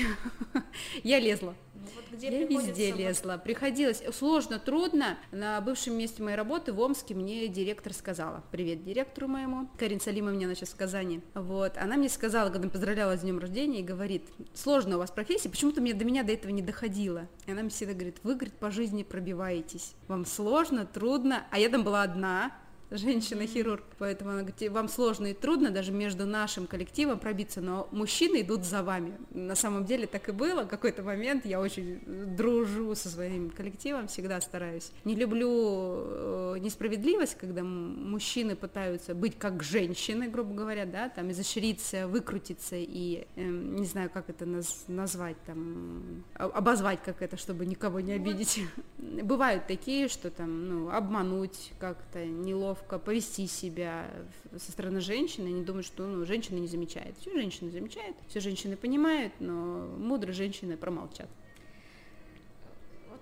[1.03, 1.55] Я лезла.
[1.75, 3.41] Ну, вот где я везде лезла.
[3.43, 4.03] Приходилось.
[4.13, 5.19] Сложно, трудно.
[5.33, 8.45] На бывшем месте моей работы в Омске мне директор сказала.
[8.53, 9.69] Привет директору моему.
[9.79, 11.23] Карин Салимовне, она сейчас в Казани.
[11.35, 11.77] Вот.
[11.77, 15.81] Она мне сказала, когда поздравляла с днем рождения, и говорит, сложно у вас профессия, почему-то
[15.81, 17.27] мне до меня до этого не доходило.
[17.47, 19.95] И она мне всегда говорит, вы, говорит, по жизни пробиваетесь.
[20.07, 21.45] Вам сложно, трудно.
[21.51, 22.53] А я там была одна,
[22.97, 28.43] женщина-хирург, поэтому она говорит, вам сложно и трудно даже между нашим коллективом пробиться, но мужчины
[28.43, 29.19] идут за вами.
[29.31, 32.01] На самом деле так и было, в какой-то момент я очень
[32.37, 34.91] дружу со своим коллективом, всегда стараюсь.
[35.05, 42.07] Не люблю э, несправедливость, когда мужчины пытаются быть как женщины, грубо говоря, да, там изощриться,
[42.09, 48.01] выкрутиться и, эм, не знаю, как это наз- назвать, там, обозвать как это, чтобы никого
[48.01, 48.61] не обидеть.
[48.99, 54.11] Бывают такие, что там, ну, обмануть как-то неловко, повести себя
[54.59, 57.17] со стороны женщины, они думают, что ну, женщина не замечает.
[57.19, 61.29] Все женщины замечают, все женщины понимают, но мудрые женщины промолчат.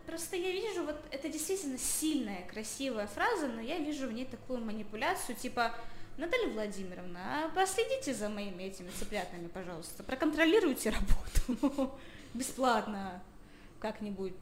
[0.07, 4.61] Просто я вижу, вот это действительно сильная, красивая фраза, но я вижу в ней такую
[4.61, 5.73] манипуляцию, типа,
[6.17, 11.95] Наталья Владимировна, а последите за моими этими цыплятами, пожалуйста, проконтролируйте работу
[12.35, 13.23] бесплатно
[13.79, 14.35] как-нибудь,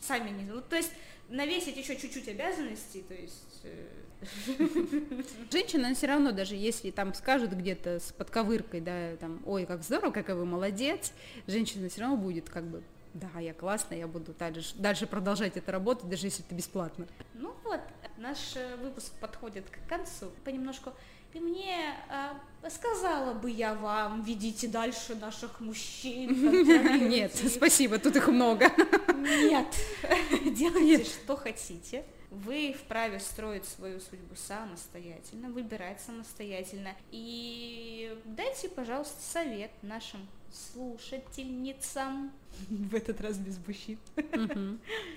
[0.00, 0.44] сами не...
[0.44, 0.92] Ну, то есть
[1.28, 3.55] навесить еще чуть-чуть обязанностей, то есть...
[3.64, 3.86] э,
[5.50, 10.10] Женщина все равно, даже если там скажут где-то с подковыркой, да, там, ой, как здорово,
[10.10, 11.12] какая вы молодец,
[11.46, 12.82] женщина все равно будет как бы,
[13.14, 17.06] да, я классная, я буду дальше, дальше продолжать это работать, даже если это бесплатно.
[17.34, 17.80] Ну вот,
[18.16, 20.30] наш э, выпуск подходит к концу.
[20.44, 20.92] Понемножку.
[21.34, 22.34] И мне а,
[22.70, 26.30] сказала бы я вам, ведите дальше наших мужчин.
[27.10, 27.50] Нет, их».
[27.50, 28.72] спасибо, тут их много.
[29.14, 29.66] Нет.
[30.56, 32.06] Делайте, что хотите.
[32.44, 36.94] Вы вправе строить свою судьбу самостоятельно, выбирать самостоятельно.
[37.10, 40.20] И дайте, пожалуйста, совет нашим
[40.52, 42.30] слушательницам.
[42.68, 43.98] В этот раз без мужчин.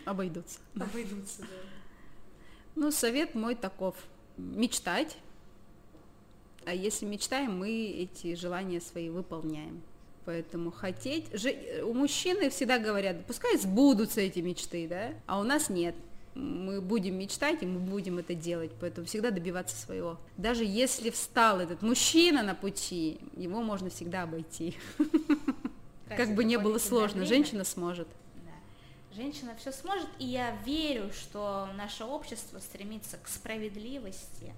[0.05, 0.59] Обойдутся.
[0.80, 1.47] Обойдутся, да.
[2.76, 3.95] Ну, совет мой таков.
[4.38, 5.17] Мечтать.
[6.65, 9.82] А если мечтаем, мы эти желания свои выполняем.
[10.24, 11.34] Поэтому хотеть...
[11.34, 15.13] же- У мужчины всегда говорят, пускай сбудутся эти мечты, да?
[15.26, 15.95] А у нас нет.
[16.36, 18.71] Мы будем мечтать, и мы будем это делать.
[18.80, 20.17] Поэтому всегда добиваться своего.
[20.38, 24.77] Даже если встал этот мужчина на пути, его можно всегда обойти.
[26.07, 28.07] Как бы не было сложно, женщина сможет.
[29.11, 34.53] Женщина все сможет, и я верю, что наше общество стремится к справедливости,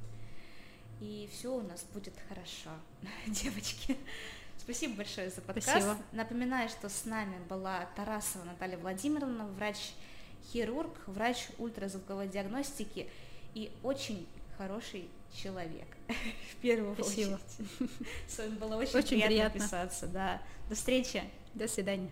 [0.99, 2.69] и все у нас будет хорошо,
[3.27, 3.97] девочки.
[4.59, 5.67] Спасибо большое за подкаст.
[5.67, 5.97] Спасибо.
[6.11, 9.45] Напоминаю, что с нами была Тарасова Наталья Владимировна,
[10.41, 13.07] врач-хирург, врач ультразвуковой диагностики
[13.53, 14.27] и очень
[14.57, 15.87] хороший человек.
[16.51, 17.39] В первую Спасибо.
[17.57, 17.91] очередь.
[18.27, 19.59] С вами было очень, Очень приятно приятно.
[19.59, 20.07] писаться.
[20.07, 20.41] Да.
[20.69, 21.23] До встречи.
[21.53, 22.09] До свидания.